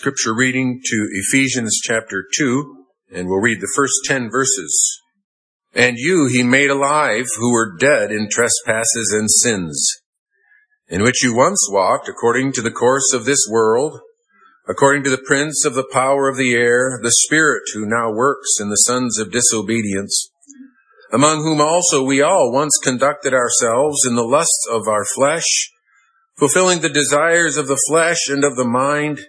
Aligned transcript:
scripture 0.00 0.34
reading 0.34 0.80
to 0.82 1.08
Ephesians 1.12 1.78
chapter 1.82 2.24
2, 2.38 2.86
and 3.12 3.28
we'll 3.28 3.36
read 3.36 3.60
the 3.60 3.70
first 3.76 3.92
10 4.06 4.30
verses. 4.30 4.98
And 5.74 5.98
you 5.98 6.26
he 6.26 6.42
made 6.42 6.70
alive 6.70 7.26
who 7.36 7.52
were 7.52 7.76
dead 7.76 8.10
in 8.10 8.30
trespasses 8.30 9.12
and 9.12 9.30
sins, 9.30 10.00
in 10.88 11.02
which 11.02 11.22
you 11.22 11.36
once 11.36 11.68
walked 11.70 12.08
according 12.08 12.52
to 12.54 12.62
the 12.62 12.70
course 12.70 13.12
of 13.12 13.26
this 13.26 13.46
world, 13.50 14.00
according 14.66 15.04
to 15.04 15.10
the 15.10 15.22
prince 15.26 15.66
of 15.66 15.74
the 15.74 15.86
power 15.92 16.30
of 16.30 16.38
the 16.38 16.54
air, 16.54 16.98
the 17.02 17.12
spirit 17.26 17.64
who 17.74 17.84
now 17.84 18.10
works 18.10 18.52
in 18.58 18.70
the 18.70 18.76
sons 18.76 19.18
of 19.18 19.30
disobedience, 19.30 20.30
among 21.12 21.42
whom 21.42 21.60
also 21.60 22.02
we 22.02 22.22
all 22.22 22.50
once 22.50 22.72
conducted 22.82 23.34
ourselves 23.34 24.06
in 24.06 24.14
the 24.14 24.24
lusts 24.24 24.66
of 24.72 24.88
our 24.88 25.04
flesh, 25.14 25.70
fulfilling 26.38 26.80
the 26.80 26.88
desires 26.88 27.58
of 27.58 27.68
the 27.68 27.80
flesh 27.86 28.30
and 28.30 28.44
of 28.44 28.56
the 28.56 28.64
mind, 28.64 29.26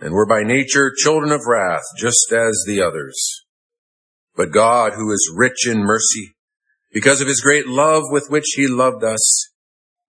and 0.00 0.12
were 0.12 0.26
by 0.26 0.42
nature 0.42 0.92
children 0.96 1.32
of 1.32 1.46
wrath, 1.46 1.82
just 1.96 2.32
as 2.32 2.64
the 2.66 2.80
others. 2.80 3.44
But 4.36 4.52
God, 4.52 4.92
who 4.92 5.10
is 5.10 5.32
rich 5.34 5.66
in 5.66 5.78
mercy, 5.78 6.36
because 6.92 7.20
of 7.20 7.26
his 7.26 7.40
great 7.40 7.66
love 7.66 8.04
with 8.10 8.28
which 8.28 8.54
he 8.54 8.66
loved 8.66 9.02
us, 9.02 9.50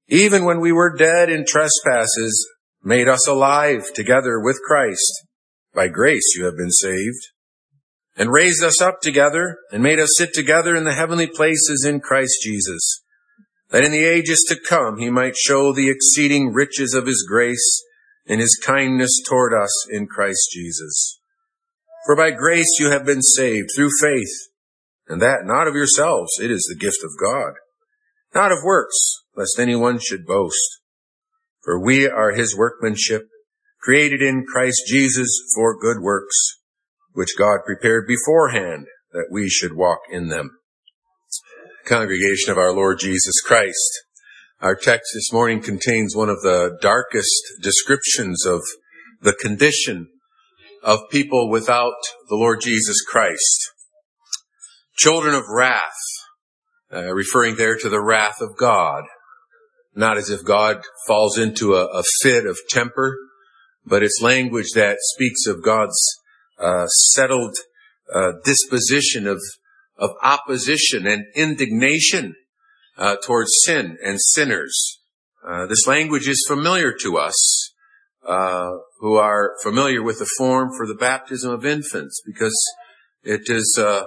even 0.08 0.46
when 0.46 0.60
we 0.60 0.72
were 0.72 0.96
dead 0.96 1.30
in 1.30 1.46
trespasses, 1.46 2.48
made 2.84 3.08
us 3.08 3.28
alive 3.28 3.92
together 3.94 4.40
with 4.40 4.60
Christ. 4.66 5.26
By 5.74 5.88
grace 5.88 6.34
you 6.36 6.46
have 6.46 6.58
been 6.58 6.72
saved, 6.72 7.28
and 8.16 8.32
raised 8.32 8.64
us 8.64 8.82
up 8.82 9.02
together, 9.02 9.58
and 9.72 9.84
made 9.84 10.00
us 10.00 10.10
sit 10.18 10.34
together 10.34 10.76
in 10.76 10.84
the 10.84 10.94
heavenly 10.94 11.28
places 11.28 11.86
in 11.88 12.00
Christ 12.00 12.38
Jesus, 12.42 13.04
that 13.70 13.84
in 13.84 13.92
the 13.92 14.06
ages 14.06 14.44
to 14.50 14.60
come 14.60 14.98
he 14.98 15.10
might 15.10 15.36
show 15.36 15.74
the 15.74 15.90
exceeding 15.90 16.54
riches 16.54 16.94
of 16.94 17.06
his 17.06 17.26
grace 17.28 17.84
and 18.30 18.40
his 18.40 18.58
kindness 18.64 19.22
toward 19.28 19.54
us 19.54 19.88
in 19.92 20.08
Christ 20.08 20.50
Jesus. 20.52 21.20
For 22.06 22.16
by 22.16 22.32
grace 22.32 22.78
you 22.80 22.92
have 22.92 23.06
been 23.06 23.24
saved 23.24 23.70
through 23.76 23.90
faith, 24.00 24.32
and 25.08 25.22
that 25.22 25.44
not 25.44 25.68
of 25.68 25.74
yourselves, 25.74 26.40
it 26.40 26.52
is 26.52 26.66
the 26.70 26.80
gift 26.80 27.04
of 27.04 27.10
God, 27.20 27.54
not 28.34 28.52
of 28.52 28.64
works, 28.64 29.24
lest 29.36 29.60
anyone 29.60 30.00
should 30.00 30.26
boast. 30.26 30.80
For 31.64 31.84
we 31.84 32.08
are 32.08 32.32
his 32.32 32.56
workmanship, 32.56 33.28
created 33.82 34.22
in 34.22 34.46
Christ 34.46 34.84
Jesus 34.88 35.30
for 35.56 35.78
good 35.78 36.02
works, 36.02 36.60
which 37.14 37.38
God 37.38 37.60
prepared 37.66 38.06
beforehand 38.08 38.86
that 39.12 39.28
we 39.32 39.50
should 39.50 39.76
walk 39.76 40.00
in 40.12 40.30
them. 40.30 40.52
Congregation 41.86 42.52
of 42.52 42.58
our 42.58 42.72
Lord 42.72 43.00
Jesus 43.00 43.42
Christ, 43.44 44.04
our 44.62 44.76
text 44.76 45.12
this 45.14 45.32
morning 45.32 45.62
contains 45.62 46.16
one 46.16 46.28
of 46.28 46.42
the 46.42 46.78
darkest 46.82 47.32
descriptions 47.62 48.46
of 48.46 48.62
the 49.22 49.32
condition 49.32 50.10
of 50.84 51.10
people 51.10 51.50
without 51.50 51.96
the 52.28 52.36
Lord 52.36 52.60
Jesus 52.62 53.02
Christ. 53.02 53.72
Children 54.98 55.36
of 55.36 55.44
wrath, 55.50 55.94
uh, 56.92 57.14
referring 57.14 57.56
there 57.56 57.78
to 57.78 57.88
the 57.88 58.02
wrath 58.02 58.42
of 58.42 58.58
God. 58.58 59.06
Not 59.96 60.18
as 60.18 60.30
if 60.30 60.44
God 60.44 60.82
falls 61.08 61.38
into 61.38 61.76
a, 61.76 61.86
a 61.86 62.04
fit 62.22 62.46
of 62.46 62.58
temper, 62.70 63.18
but 63.86 64.04
it's 64.04 64.22
language 64.22 64.72
that 64.76 64.98
speaks 65.00 65.48
of 65.48 65.64
God's 65.64 66.00
uh, 66.58 66.88
settled 66.88 67.56
uh, 68.14 68.34
disposition 68.44 69.26
of 69.26 69.40
of 69.98 70.12
opposition 70.24 71.06
and 71.06 71.26
indignation 71.36 72.34
uh, 73.00 73.16
towards 73.26 73.50
sin 73.66 73.98
and 74.04 74.20
sinners. 74.22 75.00
Uh, 75.48 75.66
this 75.66 75.88
language 75.88 76.28
is 76.28 76.46
familiar 76.48 76.94
to 77.02 77.18
us 77.18 77.74
uh, 78.28 78.70
who 79.00 79.16
are 79.16 79.56
familiar 79.64 80.04
with 80.04 80.20
the 80.20 80.30
form 80.38 80.70
for 80.76 80.86
the 80.86 80.94
baptism 80.94 81.52
of 81.52 81.66
infants 81.66 82.22
because 82.26 82.56
it 83.24 83.42
is 83.46 83.80
uh, 83.80 84.04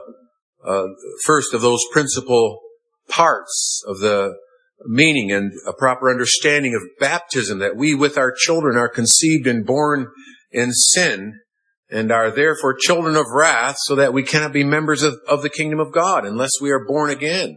uh, 0.65 0.87
first 1.25 1.55
of 1.55 1.63
those 1.63 1.81
principal 1.91 2.61
parts 3.09 3.83
of 3.87 3.99
the 4.01 4.37
meaning 4.85 5.33
and 5.33 5.53
a 5.67 5.73
proper 5.73 6.11
understanding 6.11 6.75
of 6.75 6.83
baptism 7.01 7.61
that 7.61 7.77
we 7.77 7.95
with 7.95 8.19
our 8.19 8.33
children 8.37 8.77
are 8.77 8.89
conceived 8.89 9.47
and 9.47 9.65
born 9.65 10.07
in 10.51 10.73
sin 10.73 11.41
and 11.89 12.13
are 12.13 12.31
therefore 12.31 12.77
children 12.79 13.17
of 13.17 13.27
wrath 13.33 13.77
so 13.81 13.95
that 13.95 14.13
we 14.13 14.23
cannot 14.23 14.53
be 14.53 14.65
members 14.65 15.03
of, 15.03 15.15
of 15.29 15.43
the 15.43 15.51
kingdom 15.51 15.81
of 15.81 15.93
God 15.93 16.27
unless 16.27 16.53
we 16.61 16.71
are 16.71 16.85
born 16.85 17.11
again. 17.11 17.57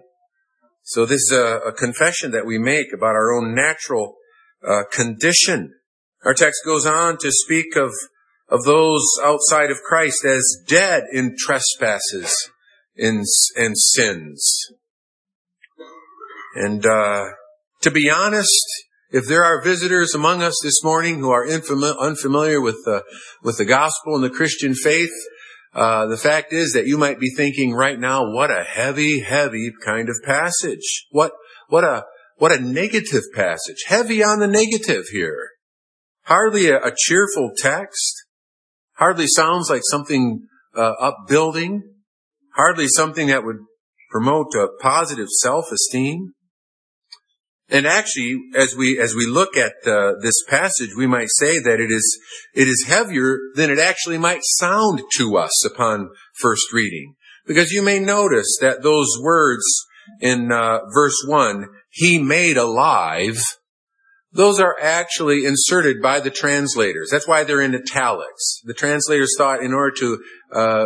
So 0.86 1.06
this 1.06 1.22
is 1.22 1.32
a, 1.32 1.60
a 1.68 1.74
confession 1.74 2.32
that 2.32 2.46
we 2.46 2.58
make 2.60 2.94
about 2.94 3.16
our 3.16 3.34
own 3.34 3.56
natural 3.56 4.16
uh, 4.66 4.84
condition. 4.92 5.74
Our 6.24 6.34
text 6.34 6.62
goes 6.64 6.86
on 6.86 7.18
to 7.18 7.32
speak 7.32 7.76
of 7.76 7.92
of 8.50 8.64
those 8.64 9.04
outside 9.24 9.72
of 9.72 9.82
Christ 9.82 10.24
as 10.24 10.64
dead 10.68 11.04
in 11.12 11.36
trespasses 11.38 12.52
in, 12.96 13.24
and 13.56 13.76
sins. 13.76 14.68
And 16.56 16.86
uh, 16.86 17.26
to 17.82 17.92
be 17.92 18.10
honest, 18.10 18.64
if 19.10 19.26
there 19.28 19.44
are 19.44 19.64
visitors 19.64 20.14
among 20.14 20.42
us 20.42 20.60
this 20.64 20.84
morning 20.84 21.20
who 21.20 21.32
are 21.32 21.48
unfamiliar 21.48 22.62
with 22.62 22.78
the, 22.86 23.04
with 23.44 23.58
the 23.58 23.66
gospel 23.66 24.16
and 24.16 24.24
the 24.24 24.30
Christian 24.30 24.74
faith, 24.74 25.12
uh, 25.76 26.06
the 26.08 26.18
fact 26.18 26.54
is 26.54 26.72
that 26.72 26.88
you 26.88 26.98
might 26.98 27.20
be 27.20 27.30
thinking 27.30 27.74
right 27.74 28.00
now, 28.00 28.32
what 28.32 28.50
a 28.50 28.64
heavy, 28.64 29.20
heavy 29.20 29.72
kind 29.84 30.08
of 30.08 30.16
passage. 30.24 31.06
What, 31.12 31.34
what 31.68 31.84
a, 31.84 32.06
what 32.38 32.54
a 32.54 32.62
negative 32.62 33.24
passage. 33.34 33.84
Heavy 33.88 34.24
on 34.24 34.40
the 34.40 34.48
negative 34.48 35.08
here. 35.12 35.50
Hardly 36.24 36.70
a, 36.70 36.78
a 36.78 36.94
cheerful 36.98 37.52
text. 37.58 38.24
Hardly 38.94 39.28
sounds 39.28 39.70
like 39.70 39.82
something 39.90 40.48
uh, 40.74 40.94
upbuilding. 41.00 41.84
Hardly 42.54 42.88
something 42.88 43.28
that 43.28 43.44
would 43.44 43.58
promote 44.10 44.56
a 44.56 44.70
positive 44.82 45.28
self-esteem. 45.42 46.32
And 47.70 47.88
actually, 47.88 48.40
as 48.56 48.76
we 48.76 49.00
as 49.00 49.16
we 49.16 49.26
look 49.26 49.58
at 49.58 49.74
uh, 49.88 50.14
this 50.22 50.44
passage, 50.48 50.92
we 50.96 51.08
might 51.08 51.30
say 51.30 51.60
that 51.60 51.80
it 51.80 51.92
is 51.92 52.20
it 52.54 52.68
is 52.68 52.86
heavier 52.88 53.40
than 53.56 53.72
it 53.72 53.80
actually 53.80 54.20
might 54.20 54.42
sound 54.44 55.02
to 55.18 55.38
us 55.38 55.66
upon 55.66 56.10
first 56.36 56.72
reading, 56.72 57.16
because 57.48 57.72
you 57.72 57.82
may 57.82 58.00
notice 58.00 58.58
that 58.62 58.84
those 58.84 59.08
words 59.20 59.64
in 60.22 60.52
uh, 60.52 60.80
verse 60.94 61.26
one, 61.28 61.66
"He 61.90 62.20
made 62.20 62.56
alive," 62.56 63.42
those 64.32 64.60
are 64.60 64.76
actually 64.80 65.46
inserted 65.46 66.04
by 66.04 66.20
the 66.20 66.30
translators. 66.30 67.10
That's 67.12 67.28
why 67.28 67.46
they're 67.46 67.62
in 67.62 67.74
italics. 67.74 68.62
The 68.64 68.76
translators 68.76 69.34
thought, 69.40 69.64
in 69.64 69.74
order 69.74 69.96
to 70.02 70.24
uh, 70.54 70.86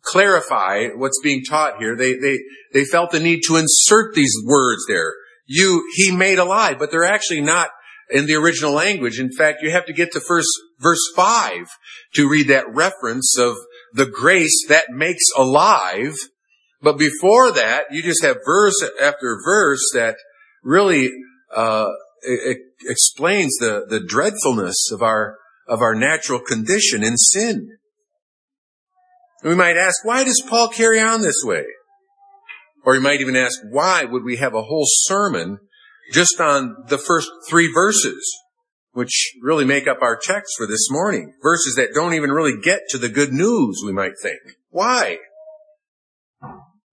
clarify 0.00 0.86
what's 0.96 1.20
being 1.22 1.44
taught 1.44 1.76
here, 1.78 1.94
they 1.94 2.14
they 2.14 2.38
they 2.72 2.84
felt 2.86 3.10
the 3.10 3.20
need 3.20 3.42
to 3.48 3.56
insert 3.56 4.14
these 4.14 4.34
words 4.46 4.86
there 4.88 5.12
you, 5.46 5.84
he 5.94 6.10
made 6.10 6.38
alive, 6.38 6.78
but 6.78 6.90
they're 6.90 7.04
actually 7.04 7.40
not 7.40 7.70
in 8.10 8.26
the 8.26 8.34
original 8.34 8.72
language. 8.72 9.18
In 9.18 9.30
fact, 9.32 9.62
you 9.62 9.70
have 9.70 9.86
to 9.86 9.92
get 9.92 10.12
to 10.12 10.20
first 10.20 10.48
verse 10.80 11.00
five 11.16 11.66
to 12.14 12.28
read 12.28 12.48
that 12.48 12.66
reference 12.72 13.38
of 13.38 13.56
the 13.92 14.06
grace 14.06 14.64
that 14.68 14.90
makes 14.90 15.24
alive. 15.36 16.14
But 16.82 16.98
before 16.98 17.50
that, 17.52 17.84
you 17.90 18.02
just 18.02 18.22
have 18.22 18.38
verse 18.44 18.74
after 19.00 19.38
verse 19.44 19.82
that 19.94 20.16
really 20.62 21.10
uh, 21.54 21.90
it, 22.22 22.58
explains 22.86 23.56
the 23.56 23.86
the 23.88 24.00
dreadfulness 24.00 24.90
of 24.92 25.02
our 25.02 25.38
of 25.66 25.80
our 25.80 25.94
natural 25.94 26.40
condition 26.40 27.02
in 27.02 27.16
sin. 27.16 27.78
we 29.42 29.54
might 29.54 29.76
ask, 29.76 30.04
why 30.04 30.24
does 30.24 30.42
Paul 30.46 30.68
carry 30.68 31.00
on 31.00 31.22
this 31.22 31.42
way? 31.42 31.64
Or 32.84 32.94
you 32.94 33.00
might 33.00 33.20
even 33.20 33.36
ask, 33.36 33.58
why 33.70 34.04
would 34.04 34.24
we 34.24 34.36
have 34.36 34.54
a 34.54 34.62
whole 34.62 34.86
sermon 34.86 35.58
just 36.12 36.40
on 36.40 36.76
the 36.88 36.98
first 36.98 37.30
three 37.48 37.72
verses, 37.72 38.22
which 38.92 39.32
really 39.42 39.64
make 39.64 39.86
up 39.86 40.02
our 40.02 40.16
text 40.16 40.54
for 40.56 40.66
this 40.66 40.90
morning? 40.90 41.32
Verses 41.42 41.74
that 41.76 41.94
don't 41.94 42.14
even 42.14 42.30
really 42.30 42.60
get 42.62 42.80
to 42.90 42.98
the 42.98 43.08
good 43.08 43.32
news, 43.32 43.82
we 43.84 43.92
might 43.92 44.18
think. 44.20 44.40
Why? 44.68 45.18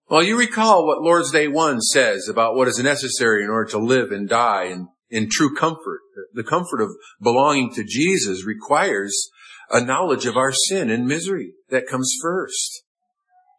Well, 0.10 0.24
you 0.24 0.38
recall 0.38 0.86
what 0.86 1.01
Lord's 1.01 1.31
Day 1.31 1.48
1 1.48 1.81
says 1.81 2.27
about 2.30 2.56
what 2.56 2.68
is 2.68 2.80
necessary 2.80 3.44
in 3.44 3.50
order 3.50 3.69
to 3.71 3.77
live 3.77 4.12
and 4.12 4.27
die 4.27 4.66
in, 4.66 4.89
in 5.10 5.30
true 5.30 5.56
comfort. 5.56 6.01
The 6.33 6.44
comfort 6.44 6.81
of 6.81 6.89
belonging 7.21 7.74
to 7.75 7.83
Jesus 7.83 8.45
requires 8.45 9.30
a 9.69 9.83
knowledge 9.83 10.25
of 10.25 10.38
our 10.38 10.51
sin 10.51 10.89
and 10.89 11.06
misery 11.06 11.54
that 11.69 11.88
comes 11.88 12.13
first. 12.21 12.83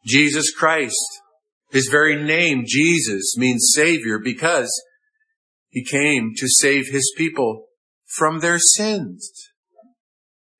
Jesus 0.04 0.50
Christ 0.50 1.21
his 1.72 1.88
very 1.88 2.22
name, 2.22 2.64
Jesus, 2.66 3.34
means 3.36 3.72
Savior 3.74 4.18
because 4.22 4.70
He 5.70 5.82
came 5.82 6.32
to 6.36 6.46
save 6.46 6.88
His 6.88 7.12
people 7.16 7.68
from 8.04 8.40
their 8.40 8.58
sins. 8.58 9.32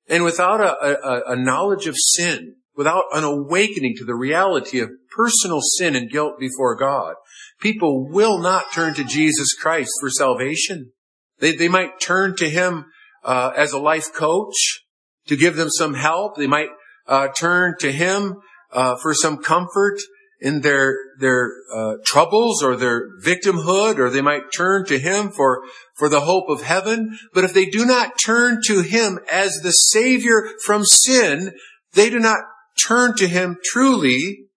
And 0.09 0.23
without 0.23 0.59
a, 0.59 0.73
a, 0.83 1.33
a, 1.33 1.35
knowledge 1.35 1.85
of 1.85 1.95
sin, 1.97 2.55
without 2.75 3.03
an 3.13 3.23
awakening 3.23 3.95
to 3.97 4.05
the 4.05 4.15
reality 4.15 4.79
of 4.79 4.89
personal 5.15 5.61
sin 5.61 5.95
and 5.95 6.09
guilt 6.09 6.39
before 6.39 6.75
God, 6.75 7.13
people 7.61 8.09
will 8.09 8.39
not 8.39 8.73
turn 8.73 8.95
to 8.95 9.03
Jesus 9.03 9.53
Christ 9.53 9.91
for 10.01 10.09
salvation. 10.09 10.93
They, 11.37 11.55
they 11.55 11.69
might 11.69 12.01
turn 12.01 12.35
to 12.37 12.49
Him 12.49 12.85
uh, 13.23 13.51
as 13.55 13.71
a 13.71 13.79
life 13.79 14.11
coach. 14.11 14.81
to 15.27 15.37
give 15.37 15.55
them 15.57 15.69
some 15.69 15.93
help. 15.93 16.37
They 16.37 16.47
might 16.47 16.69
uh, 17.07 17.27
turn 17.27 17.75
to 17.81 17.91
Him 17.91 18.41
uh, 18.71 18.95
for 18.95 19.13
some 19.13 19.37
comfort 19.37 19.99
in 20.43 20.59
their 20.59 20.97
their 21.19 21.53
uh, 21.73 21.93
troubles 22.05 22.61
or 22.61 22.75
their 22.75 23.17
victimhood, 23.21 23.97
or 23.97 24.09
they 24.09 24.21
might 24.21 24.51
turn 24.55 24.85
to 24.85 24.99
Him 24.99 25.31
for 25.31 25.63
for 25.95 26.09
the 26.09 26.19
hope 26.19 26.49
of 26.49 26.61
heaven. 26.61 27.17
But 27.33 27.45
if 27.45 27.53
they 27.53 27.65
do 27.65 27.85
not 27.85 28.15
turn 28.23 28.59
to 28.67 28.81
Him 28.81 29.19
as 29.31 29.61
the 29.63 29.71
Savior 29.71 30.49
from 30.65 30.83
sin, 30.83 31.53
they 31.93 32.09
do 32.09 32.19
not 32.19 32.39
turn 32.85 33.15
to 33.15 33.27
Him 33.27 33.57
truly 33.63 34.49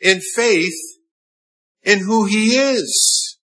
in 0.00 0.20
faith 0.20 0.78
in 1.82 2.00
who 2.00 2.26
He 2.26 2.50
is. 2.50 3.38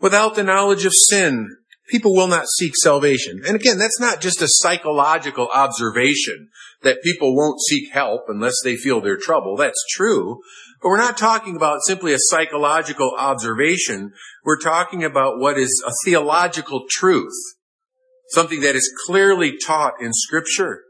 Without 0.00 0.36
the 0.36 0.44
knowledge 0.44 0.84
of 0.84 0.92
sin, 1.08 1.48
people 1.88 2.14
will 2.14 2.28
not 2.28 2.46
seek 2.58 2.74
salvation. 2.76 3.42
And 3.46 3.56
again, 3.56 3.78
that's 3.78 4.00
not 4.00 4.20
just 4.20 4.42
a 4.42 4.48
psychological 4.48 5.48
observation 5.52 6.48
that 6.82 7.02
people 7.02 7.36
won't 7.36 7.60
seek 7.60 7.92
help 7.92 8.22
unless 8.28 8.54
they 8.62 8.76
feel 8.76 9.00
their 9.00 9.16
trouble. 9.16 9.56
That's 9.56 9.84
true. 9.90 10.40
But 10.82 10.88
we're 10.88 10.98
not 10.98 11.16
talking 11.16 11.56
about 11.56 11.80
simply 11.86 12.12
a 12.12 12.18
psychological 12.18 13.14
observation. 13.18 14.12
We're 14.44 14.60
talking 14.60 15.04
about 15.04 15.38
what 15.38 15.58
is 15.58 15.82
a 15.86 15.92
theological 16.04 16.84
truth. 16.90 17.34
Something 18.28 18.60
that 18.60 18.74
is 18.74 18.92
clearly 19.06 19.56
taught 19.64 19.94
in 20.00 20.12
scripture. 20.12 20.82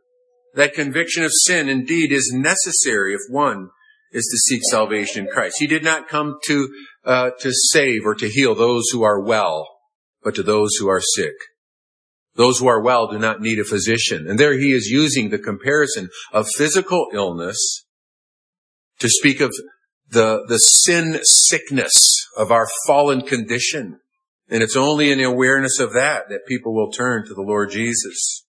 That 0.55 0.75
conviction 0.75 1.25
of 1.25 1.33
sin 1.33 1.69
indeed 1.69 2.13
is 2.13 2.33
necessary 2.33 3.15
if 3.15 3.21
one 3.29 3.71
is 4.13 4.25
to 4.27 4.39
seek 4.39 4.63
salvation 4.71 5.27
in 5.27 5.33
Christ. 5.33 5.57
He 5.59 5.67
did 5.67 5.83
not 5.83 6.09
come 6.09 6.39
to, 6.47 6.69
uh, 7.05 7.31
to 7.41 7.51
save 7.53 8.07
or 8.07 8.15
to 8.15 8.29
heal 8.29 8.55
those 8.55 8.85
who 8.93 9.03
are 9.03 9.21
well 9.21 9.74
but 10.25 10.35
to 10.35 10.43
those 10.43 10.71
who 10.81 10.89
are 10.89 11.01
sick. 11.01 11.35
Those 12.35 12.59
who 12.59 12.67
are 12.67 12.83
well 12.83 13.07
do 13.07 13.19
not 13.19 13.41
need 13.41 13.61
a 13.61 13.65
physician. 13.65 14.27
And 14.29 14.41
there 14.41 14.59
he 14.59 14.73
is 14.73 14.89
using 14.89 15.31
the 15.31 15.39
comparison 15.39 16.09
of 16.33 16.49
physical 16.57 17.07
illness 17.13 17.85
to 18.99 19.09
speak 19.09 19.41
of 19.41 19.53
the, 20.11 20.45
the 20.49 20.59
sin 20.59 21.21
sickness 21.23 21.93
of 22.37 22.51
our 22.51 22.67
fallen 22.87 23.23
condition. 23.23 24.01
And 24.49 24.63
it's 24.63 24.77
only 24.77 25.13
in 25.13 25.19
the 25.19 25.25
awareness 25.25 25.79
of 25.79 25.93
that 25.93 26.29
that 26.29 26.47
people 26.47 26.75
will 26.75 26.91
turn 26.91 27.25
to 27.27 27.35
the 27.35 27.43
Lord 27.43 27.71
Jesus. 27.71 28.45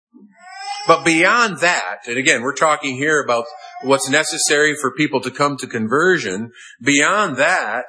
But 0.87 1.05
beyond 1.05 1.59
that, 1.61 1.99
and 2.07 2.17
again, 2.17 2.43
we're 2.43 2.55
talking 2.55 2.97
here 2.97 3.23
about 3.23 3.45
what's 3.83 4.09
necessary 4.09 4.75
for 4.75 4.95
people 4.95 5.21
to 5.23 5.31
come 5.31 5.57
to 5.59 5.67
conversion. 5.67 6.53
Beyond 6.83 7.37
that, 7.37 7.87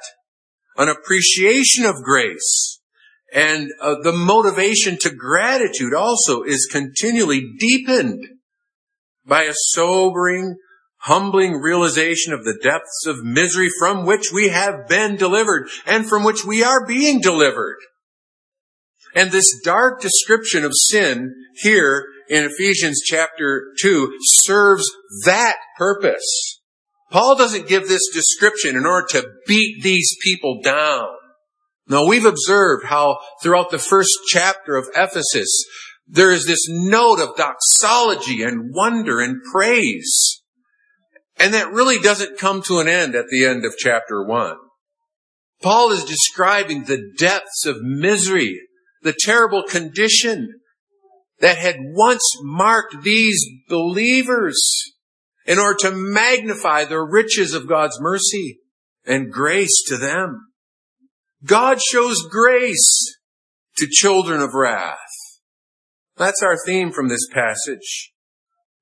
an 0.76 0.88
appreciation 0.88 1.84
of 1.84 1.96
grace 2.02 2.80
and 3.32 3.70
uh, 3.80 3.96
the 4.02 4.12
motivation 4.12 4.98
to 5.00 5.10
gratitude 5.10 5.94
also 5.94 6.42
is 6.42 6.68
continually 6.70 7.42
deepened 7.58 8.22
by 9.24 9.44
a 9.44 9.54
sobering, 9.54 10.56
humbling 10.98 11.54
realization 11.54 12.32
of 12.32 12.44
the 12.44 12.58
depths 12.62 13.06
of 13.06 13.24
misery 13.24 13.68
from 13.78 14.04
which 14.04 14.32
we 14.32 14.48
have 14.48 14.86
been 14.86 15.16
delivered 15.16 15.68
and 15.86 16.06
from 16.06 16.24
which 16.24 16.44
we 16.44 16.62
are 16.62 16.86
being 16.86 17.20
delivered. 17.20 17.78
And 19.14 19.30
this 19.30 19.60
dark 19.64 20.00
description 20.00 20.64
of 20.64 20.72
sin 20.74 21.34
here 21.56 22.06
in 22.28 22.44
Ephesians 22.44 23.00
chapter 23.04 23.72
2 23.80 24.18
serves 24.20 24.84
that 25.24 25.56
purpose. 25.78 26.60
Paul 27.10 27.36
doesn't 27.36 27.68
give 27.68 27.88
this 27.88 28.08
description 28.12 28.76
in 28.76 28.86
order 28.86 29.06
to 29.10 29.28
beat 29.46 29.82
these 29.82 30.16
people 30.22 30.60
down. 30.62 31.08
Now 31.92 32.06
we've 32.06 32.24
observed 32.24 32.86
how 32.86 33.18
throughout 33.42 33.70
the 33.70 33.78
first 33.78 34.12
chapter 34.28 34.76
of 34.76 34.88
Ephesus, 34.96 35.66
there 36.08 36.32
is 36.32 36.46
this 36.46 36.66
note 36.66 37.20
of 37.20 37.36
doxology 37.36 38.42
and 38.42 38.74
wonder 38.74 39.20
and 39.20 39.42
praise. 39.52 40.40
And 41.38 41.52
that 41.52 41.70
really 41.70 41.98
doesn't 41.98 42.38
come 42.38 42.62
to 42.62 42.78
an 42.78 42.88
end 42.88 43.14
at 43.14 43.26
the 43.28 43.44
end 43.44 43.66
of 43.66 43.74
chapter 43.76 44.24
one. 44.24 44.56
Paul 45.60 45.92
is 45.92 46.04
describing 46.04 46.84
the 46.84 47.12
depths 47.18 47.66
of 47.66 47.82
misery, 47.82 48.58
the 49.02 49.14
terrible 49.16 49.62
condition 49.62 50.48
that 51.40 51.58
had 51.58 51.76
once 51.78 52.24
marked 52.40 53.02
these 53.02 53.44
believers 53.68 54.58
in 55.44 55.58
order 55.58 55.76
to 55.80 55.90
magnify 55.90 56.86
the 56.86 57.02
riches 57.02 57.52
of 57.52 57.68
God's 57.68 58.00
mercy 58.00 58.60
and 59.04 59.30
grace 59.30 59.82
to 59.88 59.98
them. 59.98 60.51
God 61.44 61.80
shows 61.80 62.22
grace 62.30 63.16
to 63.76 63.88
children 63.90 64.40
of 64.40 64.54
wrath. 64.54 64.98
That's 66.16 66.42
our 66.42 66.56
theme 66.66 66.92
from 66.92 67.08
this 67.08 67.26
passage. 67.32 68.12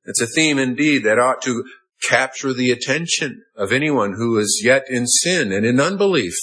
It's 0.05 0.21
a 0.21 0.27
theme 0.27 0.59
indeed 0.59 1.05
that 1.05 1.19
ought 1.19 1.43
to 1.43 1.65
capture 2.03 2.53
the 2.53 2.71
attention 2.71 3.43
of 3.57 3.73
anyone 3.73 4.15
who 4.17 4.39
is 4.39 4.63
yet 4.65 4.85
in 4.89 5.07
sin 5.07 5.53
and 5.53 5.65
in 5.65 5.81
unbelief, 5.81 6.35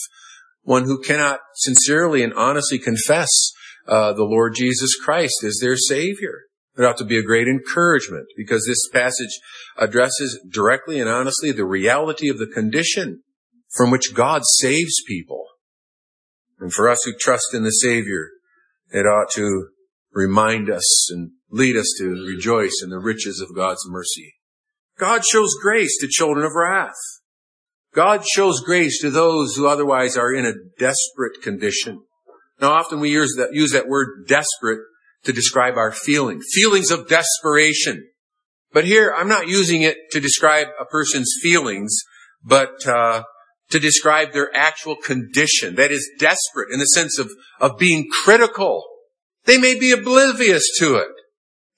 one 0.64 0.86
who 0.86 1.02
cannot 1.02 1.40
sincerely 1.56 2.24
and 2.24 2.34
honestly 2.34 2.80
confess 2.80 3.30
uh, 3.88 4.14
the 4.14 4.24
Lord 4.24 4.54
Jesus 4.56 4.96
Christ 5.04 5.44
as 5.44 5.60
their 5.62 5.78
Savior. 5.78 6.42
It 6.78 6.84
ought 6.84 6.98
to 6.98 7.06
be 7.06 7.18
a 7.18 7.24
great 7.24 7.48
encouragement 7.48 8.28
because 8.36 8.66
this 8.66 8.88
passage 8.94 9.40
addresses 9.78 10.40
directly 10.52 11.00
and 11.00 11.10
honestly 11.10 11.52
the 11.52 11.66
reality 11.66 12.30
of 12.30 12.38
the 12.38 12.48
condition 12.48 13.24
from 13.76 13.90
which 13.90 14.14
God 14.14 14.44
saves 14.60 14.94
people. 15.08 15.46
And 16.60 16.74
for 16.74 16.90
us 16.90 17.04
who 17.06 17.14
trust 17.14 17.54
in 17.54 17.64
the 17.64 17.70
Savior, 17.70 18.30
it 18.92 19.06
ought 19.06 19.30
to 19.36 19.70
remind 20.12 20.70
us 20.70 21.12
and 21.12 21.32
lead 21.50 21.78
us 21.78 21.94
to 22.00 22.26
rejoice 22.26 22.82
in 22.84 22.90
the 22.90 23.00
riches 23.00 23.40
of 23.42 23.56
God's 23.56 23.88
mercy. 23.88 24.36
God 24.98 25.24
shows 25.26 25.54
grace 25.62 25.98
to 26.00 26.08
children 26.08 26.46
of 26.46 26.54
wrath. 26.56 26.96
God 27.94 28.24
shows 28.28 28.62
grace 28.62 29.00
to 29.02 29.10
those 29.10 29.56
who 29.56 29.68
otherwise 29.68 30.18
are 30.18 30.34
in 30.34 30.46
a 30.46 30.54
desperate 30.80 31.42
condition. 31.42 32.02
Now 32.60 32.72
often 32.72 33.00
we 33.00 33.12
use 33.12 33.36
that, 33.38 33.54
use 33.54 33.72
that 33.72 33.88
word 33.88 34.28
desperate 34.28 34.82
to 35.24 35.34
describe 35.34 35.78
our 35.78 35.92
feeling, 35.92 36.42
feelings 36.42 36.92
of 36.92 37.08
desperation. 37.08 38.08
But 38.72 38.86
here 38.86 39.14
I'm 39.16 39.28
not 39.28 39.48
using 39.48 39.84
it 39.84 39.98
to 40.12 40.20
describe 40.20 40.68
a 40.80 40.86
person's 40.86 41.34
feelings, 41.42 41.96
but 42.44 42.86
uh, 42.88 43.24
to 43.70 43.80
describe 43.80 44.32
their 44.32 44.56
actual 44.56 44.96
condition. 44.96 45.76
That 45.76 45.92
is 45.92 46.10
desperate 46.20 46.70
in 46.72 46.80
the 46.80 46.86
sense 46.86 47.20
of, 47.20 47.30
of 47.60 47.78
being 47.78 48.08
critical. 48.24 48.84
They 49.46 49.58
may 49.58 49.78
be 49.78 49.92
oblivious 49.92 50.64
to 50.80 50.96
it. 50.96 51.12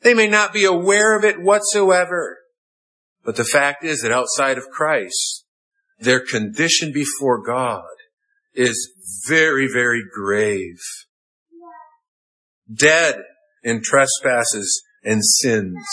They 0.02 0.14
may 0.14 0.28
not 0.28 0.54
be 0.54 0.66
aware 0.66 1.18
of 1.18 1.24
it 1.24 1.42
whatsoever. 1.42 2.38
But 3.24 3.36
the 3.36 3.44
fact 3.44 3.84
is 3.84 4.02
that 4.02 4.12
outside 4.12 4.58
of 4.58 4.70
Christ, 4.70 5.46
their 6.00 6.20
condition 6.26 6.92
before 6.94 7.44
God 7.44 7.84
is 8.54 8.92
very, 9.28 9.68
very 9.72 10.04
grave. 10.14 10.80
Dead 12.74 13.22
in 13.64 13.82
trespasses 13.84 14.84
and 15.04 15.24
sins. 15.24 15.86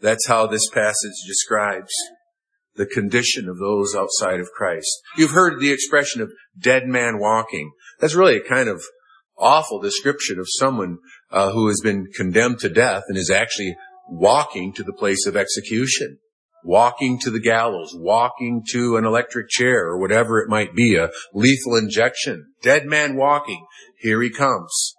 That's 0.00 0.26
how 0.26 0.46
this 0.46 0.68
passage 0.70 1.12
describes 1.26 1.92
the 2.76 2.86
condition 2.86 3.48
of 3.48 3.58
those 3.58 3.94
outside 3.94 4.40
of 4.40 4.50
Christ. 4.56 4.90
You've 5.16 5.32
heard 5.32 5.60
the 5.60 5.72
expression 5.72 6.20
of 6.22 6.30
dead 6.58 6.86
man 6.86 7.18
walking. 7.18 7.72
That's 8.00 8.14
really 8.14 8.36
a 8.36 8.48
kind 8.48 8.68
of 8.68 8.82
awful 9.38 9.80
description 9.80 10.38
of 10.38 10.46
someone 10.48 10.98
uh, 11.30 11.52
who 11.52 11.68
has 11.68 11.80
been 11.82 12.06
condemned 12.14 12.58
to 12.60 12.68
death 12.68 13.04
and 13.08 13.18
is 13.18 13.30
actually 13.30 13.76
walking 14.08 14.72
to 14.74 14.82
the 14.82 14.92
place 14.92 15.26
of 15.26 15.36
execution, 15.36 16.18
walking 16.64 17.18
to 17.18 17.30
the 17.30 17.40
gallows, 17.40 17.92
walking 17.94 18.62
to 18.70 18.96
an 18.96 19.04
electric 19.04 19.48
chair 19.48 19.86
or 19.86 19.98
whatever 19.98 20.40
it 20.40 20.48
might 20.48 20.74
be, 20.74 20.96
a 20.96 21.10
lethal 21.32 21.76
injection. 21.76 22.52
Dead 22.62 22.86
man 22.86 23.16
walking. 23.16 23.66
Here 23.98 24.20
he 24.22 24.30
comes. 24.30 24.94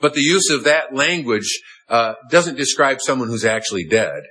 But 0.00 0.14
the 0.14 0.22
use 0.22 0.50
of 0.50 0.64
that 0.64 0.94
language 0.94 1.60
uh, 1.88 2.14
doesn't 2.30 2.56
describe 2.56 3.00
someone 3.00 3.28
who's 3.28 3.44
actually 3.44 3.84
dead. 3.84 4.22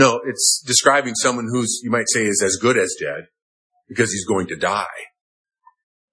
No, 0.00 0.18
it's 0.26 0.64
describing 0.66 1.14
someone 1.14 1.46
who's, 1.52 1.82
you 1.84 1.90
might 1.90 2.06
say, 2.08 2.24
is 2.24 2.42
as 2.42 2.56
good 2.56 2.78
as 2.78 2.96
dead 2.98 3.26
because 3.86 4.10
he's 4.10 4.24
going 4.24 4.46
to 4.46 4.56
die. 4.56 4.86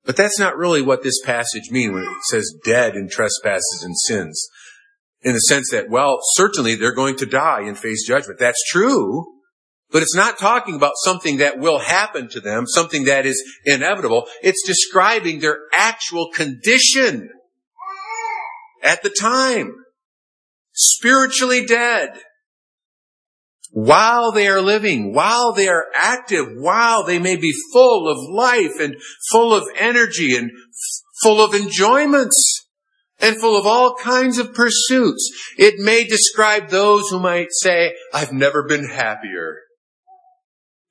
But 0.04 0.18
that's 0.18 0.38
not 0.38 0.58
really 0.58 0.82
what 0.82 1.04
this 1.04 1.22
passage 1.24 1.72
means 1.72 1.94
when 1.94 2.04
it 2.04 2.10
says 2.30 2.54
dead 2.66 2.98
in 2.98 3.08
trespasses 3.08 3.84
and 3.86 3.96
sins. 3.98 4.46
In 5.22 5.32
the 5.32 5.40
sense 5.40 5.70
that, 5.72 5.90
well, 5.90 6.18
certainly 6.34 6.76
they're 6.76 6.94
going 6.94 7.16
to 7.16 7.26
die 7.26 7.62
and 7.62 7.80
face 7.80 8.06
judgment. 8.06 8.40
That's 8.40 8.62
true. 8.70 9.26
But 9.90 10.02
it's 10.02 10.16
not 10.16 10.38
talking 10.38 10.76
about 10.76 10.94
something 11.06 11.38
that 11.38 11.58
will 11.58 11.80
happen 11.80 12.28
to 12.32 12.42
them, 12.42 12.66
something 12.68 13.06
that 13.06 13.26
is 13.26 13.42
inevitable. 13.64 14.28
It's 14.44 14.68
describing 14.68 15.40
their 15.40 15.60
actual 15.74 16.30
condition 16.34 17.30
at 18.84 19.02
the 19.02 19.16
time. 19.18 19.72
Spiritually 20.74 21.66
dead 21.66 22.22
while 23.72 24.32
they 24.32 24.48
are 24.48 24.62
living, 24.62 25.14
while 25.14 25.54
they 25.54 25.68
are 25.68 25.86
active, 25.94 26.48
while 26.56 27.04
they 27.04 27.20
may 27.20 27.36
be 27.36 27.54
full 27.74 28.08
of 28.08 28.18
life 28.30 28.80
and 28.80 28.96
full 29.32 29.54
of 29.54 29.64
energy 29.78 30.36
and 30.36 30.52
full 31.22 31.44
of 31.44 31.54
enjoyments. 31.54 32.64
and 33.20 33.40
full 33.42 33.58
of 33.58 33.66
all 33.66 33.96
kinds 33.96 34.38
of 34.38 34.54
pursuits. 34.54 35.30
It 35.58 35.80
may 35.80 36.04
describe 36.04 36.70
those 36.70 37.10
who 37.10 37.20
might 37.20 37.48
say, 37.50 37.96
I've 38.14 38.32
never 38.32 38.68
been 38.68 38.88
happier. 38.88 39.56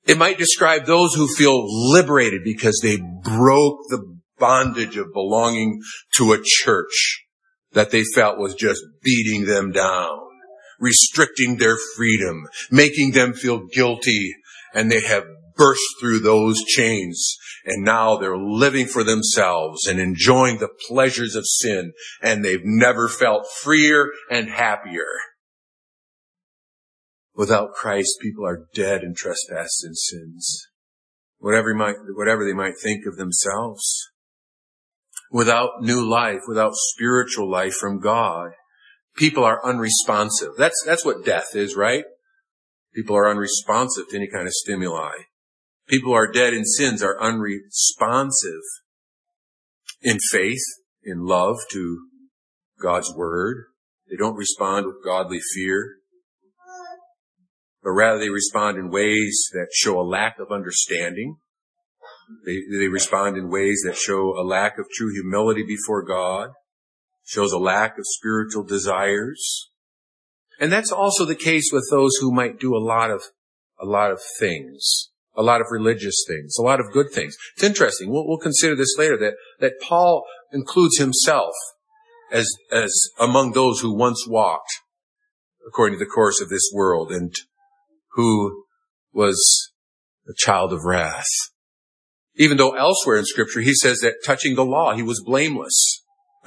It 0.05 0.17
might 0.17 0.37
describe 0.37 0.85
those 0.85 1.13
who 1.13 1.33
feel 1.33 1.63
liberated 1.91 2.41
because 2.43 2.79
they 2.83 2.97
broke 2.97 3.79
the 3.89 4.17
bondage 4.37 4.97
of 4.97 5.13
belonging 5.13 5.79
to 6.15 6.33
a 6.33 6.41
church 6.43 7.25
that 7.71 7.91
they 7.91 8.03
felt 8.15 8.37
was 8.37 8.55
just 8.55 8.81
beating 9.03 9.45
them 9.45 9.71
down, 9.71 10.19
restricting 10.79 11.57
their 11.57 11.77
freedom, 11.95 12.43
making 12.71 13.11
them 13.11 13.33
feel 13.33 13.65
guilty, 13.67 14.33
and 14.73 14.91
they 14.91 15.01
have 15.01 15.23
burst 15.55 15.81
through 15.99 16.19
those 16.19 16.63
chains 16.63 17.37
and 17.67 17.83
now 17.83 18.15
they're 18.15 18.37
living 18.37 18.87
for 18.87 19.03
themselves 19.03 19.85
and 19.87 19.99
enjoying 19.99 20.57
the 20.57 20.69
pleasures 20.87 21.35
of 21.35 21.43
sin 21.45 21.91
and 22.21 22.43
they've 22.43 22.63
never 22.63 23.09
felt 23.09 23.45
freer 23.61 24.09
and 24.31 24.49
happier. 24.49 25.09
Without 27.35 27.73
Christ, 27.73 28.17
people 28.21 28.45
are 28.45 28.67
dead 28.73 29.03
in 29.03 29.13
trespasses 29.13 29.83
and 29.83 29.97
sins. 29.97 30.67
Whatever, 31.39 31.73
might, 31.75 31.95
whatever 32.15 32.45
they 32.45 32.53
might 32.53 32.79
think 32.81 33.05
of 33.05 33.17
themselves. 33.17 34.09
Without 35.29 35.81
new 35.81 36.09
life, 36.09 36.41
without 36.47 36.71
spiritual 36.73 37.51
life 37.51 37.73
from 37.73 37.99
God, 37.99 38.51
people 39.17 39.43
are 39.43 39.65
unresponsive. 39.65 40.51
That's, 40.57 40.81
that's 40.85 41.03
what 41.03 41.25
death 41.25 41.55
is, 41.55 41.75
right? 41.75 42.05
People 42.95 43.17
are 43.17 43.29
unresponsive 43.29 44.05
to 44.09 44.15
any 44.15 44.27
kind 44.27 44.47
of 44.47 44.53
stimuli. 44.53 45.11
People 45.87 46.11
who 46.11 46.15
are 46.15 46.31
dead 46.31 46.53
in 46.53 46.65
sins 46.65 47.03
are 47.03 47.21
unresponsive 47.21 48.61
in 50.01 50.19
faith, 50.31 50.63
in 51.03 51.25
love 51.25 51.57
to 51.71 52.07
God's 52.81 53.13
word. 53.15 53.65
They 54.09 54.17
don't 54.17 54.35
respond 54.35 54.85
with 54.85 55.03
godly 55.03 55.39
fear, 55.53 55.95
but 57.83 57.91
rather 57.91 58.19
they 58.19 58.29
respond 58.29 58.77
in 58.77 58.89
ways 58.89 59.49
that 59.53 59.67
show 59.73 59.99
a 59.99 60.03
lack 60.03 60.39
of 60.39 60.51
understanding. 60.51 61.37
They, 62.45 62.59
they 62.77 62.87
respond 62.87 63.37
in 63.37 63.49
ways 63.49 63.81
that 63.85 63.95
show 63.95 64.33
a 64.37 64.43
lack 64.43 64.77
of 64.77 64.85
true 64.93 65.11
humility 65.13 65.63
before 65.65 66.03
God, 66.03 66.49
shows 67.27 67.51
a 67.51 67.59
lack 67.59 67.97
of 67.97 68.05
spiritual 68.05 68.63
desires. 68.63 69.69
And 70.59 70.71
that's 70.71 70.91
also 70.91 71.25
the 71.25 71.35
case 71.35 71.69
with 71.71 71.87
those 71.91 72.11
who 72.19 72.31
might 72.31 72.59
do 72.59 72.75
a 72.75 72.79
lot 72.79 73.11
of, 73.11 73.21
a 73.79 73.85
lot 73.85 74.11
of 74.11 74.19
things 74.39 75.09
a 75.37 75.43
lot 75.43 75.61
of 75.61 75.67
religious 75.69 76.25
things, 76.27 76.57
a 76.57 76.63
lot 76.63 76.79
of 76.79 76.91
good 76.91 77.11
things. 77.13 77.37
It's 77.55 77.63
interesting. 77.63 78.09
We'll, 78.09 78.27
we'll 78.27 78.39
consider 78.39 78.75
this 78.75 78.95
later 78.97 79.17
that, 79.17 79.35
that 79.59 79.73
Paul 79.79 80.25
includes 80.51 80.97
himself 80.97 81.53
as, 82.31 82.49
as 82.71 82.91
among 83.19 83.51
those 83.51 83.79
who 83.81 83.95
once 83.95 84.25
walked 84.27 84.71
according 85.67 85.99
to 85.99 86.03
the 86.03 86.09
course 86.09 86.41
of 86.41 86.49
this 86.49 86.71
world 86.73 87.11
and 87.11 87.33
who 88.13 88.63
was 89.13 89.71
a 90.27 90.33
child 90.35 90.73
of 90.73 90.83
wrath. 90.83 91.25
Even 92.35 92.57
though 92.57 92.75
elsewhere 92.75 93.17
in 93.17 93.25
scripture 93.25 93.61
he 93.61 93.73
says 93.73 93.99
that 93.99 94.15
touching 94.25 94.55
the 94.55 94.65
law, 94.65 94.93
he 94.93 95.03
was 95.03 95.23
blameless. 95.23 95.96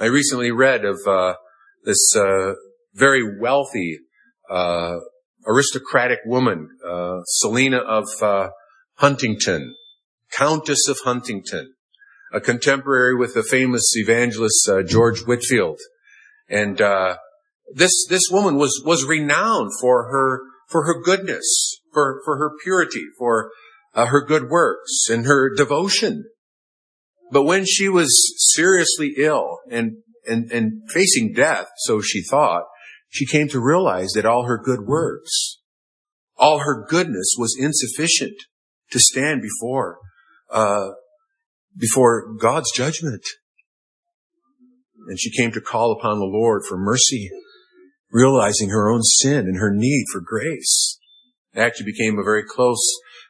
I 0.01 0.05
recently 0.05 0.49
read 0.49 0.83
of, 0.83 0.97
uh, 1.05 1.35
this, 1.83 2.15
uh, 2.15 2.53
very 2.95 3.39
wealthy, 3.39 3.99
uh, 4.49 4.95
aristocratic 5.45 6.17
woman, 6.25 6.69
uh, 6.83 7.19
Selina 7.25 7.77
of, 7.77 8.07
uh, 8.19 8.49
Huntingdon, 8.95 9.75
Countess 10.31 10.87
of 10.87 10.97
Huntingdon, 11.03 11.75
a 12.33 12.41
contemporary 12.41 13.15
with 13.15 13.35
the 13.35 13.43
famous 13.43 13.95
evangelist 13.95 14.67
uh, 14.67 14.81
George 14.81 15.21
Whitefield, 15.27 15.79
And 16.49 16.81
uh, 16.81 17.17
this 17.71 18.07
this 18.09 18.23
woman 18.31 18.57
was 18.57 18.81
was 18.83 19.05
renowned 19.05 19.69
for 19.79 20.09
her 20.11 20.41
for 20.67 20.83
her 20.85 20.99
goodness, 20.99 21.79
for 21.93 22.21
for 22.25 22.37
her 22.39 22.51
purity, 22.63 23.05
for 23.19 23.51
her 23.93 24.25
good 24.25 24.49
works 24.49 25.07
and 25.11 25.25
her 25.25 25.53
devotion. 25.53 26.25
But 27.31 27.43
when 27.43 27.65
she 27.65 27.87
was 27.87 28.11
seriously 28.53 29.13
ill 29.17 29.59
and, 29.69 29.97
and 30.27 30.51
and 30.51 30.91
facing 30.91 31.33
death, 31.33 31.67
so 31.77 32.01
she 32.01 32.21
thought, 32.21 32.63
she 33.09 33.25
came 33.25 33.47
to 33.49 33.59
realize 33.59 34.09
that 34.15 34.25
all 34.25 34.45
her 34.45 34.61
good 34.61 34.81
works, 34.81 35.59
all 36.37 36.59
her 36.59 36.85
goodness 36.87 37.35
was 37.37 37.57
insufficient 37.57 38.35
to 38.91 38.99
stand 38.99 39.41
before, 39.41 39.99
uh, 40.49 40.89
before 41.77 42.33
God's 42.35 42.71
judgment. 42.71 43.23
And 45.07 45.19
she 45.19 45.31
came 45.31 45.51
to 45.51 45.61
call 45.61 45.91
upon 45.91 46.19
the 46.19 46.25
Lord 46.25 46.63
for 46.67 46.77
mercy, 46.77 47.29
realizing 48.11 48.69
her 48.69 48.89
own 48.89 49.01
sin 49.03 49.39
and 49.39 49.57
her 49.57 49.73
need 49.73 50.05
for 50.11 50.21
grace. 50.21 50.99
Actually 51.55 51.91
became 51.91 52.19
a 52.19 52.23
very 52.23 52.43
close 52.43 52.85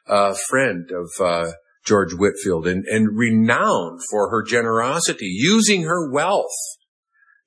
uh, 0.06 0.34
friend 0.48 0.90
of 0.90 1.08
uh, 1.24 1.52
George 1.84 2.14
Whitefield, 2.14 2.66
and, 2.66 2.84
and 2.86 3.16
renowned 3.16 4.00
for 4.10 4.30
her 4.30 4.42
generosity, 4.42 5.26
using 5.26 5.82
her 5.82 6.10
wealth 6.10 6.50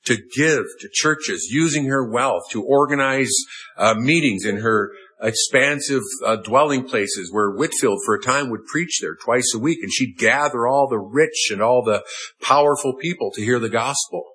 to 0.05 0.17
give 0.35 0.65
to 0.79 0.89
churches, 0.91 1.47
using 1.49 1.85
her 1.85 2.09
wealth 2.09 2.43
to 2.51 2.63
organize 2.63 3.31
uh, 3.77 3.93
meetings 3.95 4.45
in 4.45 4.57
her 4.57 4.91
expansive 5.21 6.03
uh, 6.25 6.35
dwelling 6.35 6.87
places 6.87 7.31
where 7.31 7.55
Whitefield 7.55 7.99
for 8.05 8.15
a 8.15 8.21
time 8.21 8.49
would 8.49 8.65
preach 8.65 8.99
there 9.01 9.15
twice 9.15 9.53
a 9.55 9.59
week 9.59 9.79
and 9.81 9.91
she'd 9.91 10.17
gather 10.17 10.67
all 10.67 10.87
the 10.89 10.99
rich 10.99 11.49
and 11.51 11.61
all 11.61 11.83
the 11.83 12.03
powerful 12.41 12.93
people 12.95 13.31
to 13.31 13.41
hear 13.41 13.59
the 13.59 13.69
gospel. 13.69 14.25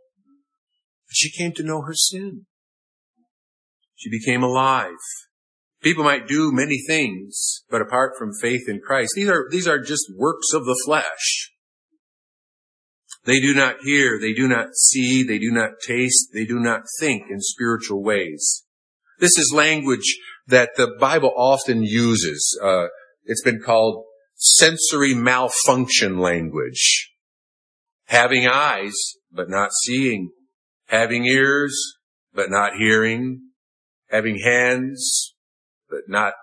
But 1.07 1.17
she 1.17 1.31
came 1.31 1.53
to 1.53 1.63
know 1.63 1.83
her 1.83 1.95
sin. 1.95 2.47
She 3.95 4.11
became 4.11 4.43
alive. 4.43 4.95
People 5.83 6.05
might 6.05 6.29
do 6.29 6.53
many 6.53 6.79
things, 6.87 7.65
but 7.71 7.81
apart 7.81 8.13
from 8.19 8.33
faith 8.41 8.69
in 8.69 8.81
Christ, 8.81 9.13
these 9.15 9.29
are, 9.29 9.47
these 9.51 9.67
are 9.67 9.79
just 9.79 10.13
works 10.15 10.53
of 10.53 10.67
the 10.67 10.79
flesh. 10.85 11.53
They 13.25 13.41
do 13.41 13.55
not 13.55 13.77
hear, 13.83 14.19
they 14.19 14.33
do 14.33 14.47
not 14.47 14.75
see, 14.75 15.23
they 15.23 15.39
do 15.39 15.51
not 15.51 15.73
taste, 15.87 16.29
they 16.35 16.45
do 16.45 16.59
not 16.59 16.83
think 16.99 17.25
in 17.31 17.41
spiritual 17.41 18.03
ways. 18.03 18.65
This 19.19 19.39
is 19.39 19.53
language 19.55 20.19
that 20.47 20.71
the 20.77 20.97
Bible 20.99 21.33
often 21.37 21.83
uses. 21.83 22.59
Uh, 22.63 22.87
it's 23.25 23.43
been 23.43 23.61
called 23.61 24.05
sensory 24.35 25.15
malfunction 25.15 26.19
language. 26.19 27.11
Having 28.07 28.49
eyes, 28.49 28.95
but 29.31 29.49
not 29.49 29.71
seeing. 29.85 30.31
Having 30.87 31.27
ears, 31.27 31.79
but 32.35 32.51
not 32.51 32.75
hearing. 32.77 33.51
Having 34.09 34.41
hands, 34.41 35.35
but 35.91 36.09
not 36.09 36.35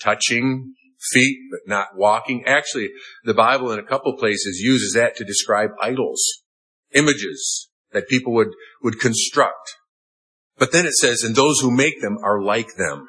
touching. 0.00 0.74
Feet, 1.10 1.36
but 1.50 1.60
not 1.66 1.96
walking. 1.96 2.44
Actually, 2.46 2.90
the 3.24 3.34
Bible 3.34 3.72
in 3.72 3.80
a 3.80 3.84
couple 3.84 4.16
places 4.16 4.60
uses 4.62 4.92
that 4.92 5.16
to 5.16 5.24
describe 5.24 5.70
idols. 5.82 6.22
Images 6.92 7.70
that 7.90 8.06
people 8.06 8.32
would, 8.34 8.50
would 8.84 9.00
construct. 9.00 9.78
But 10.58 10.70
then 10.70 10.86
it 10.86 10.92
says, 10.92 11.24
and 11.24 11.34
those 11.34 11.58
who 11.58 11.72
make 11.72 12.00
them 12.00 12.18
are 12.22 12.40
like 12.40 12.76
them. 12.78 13.08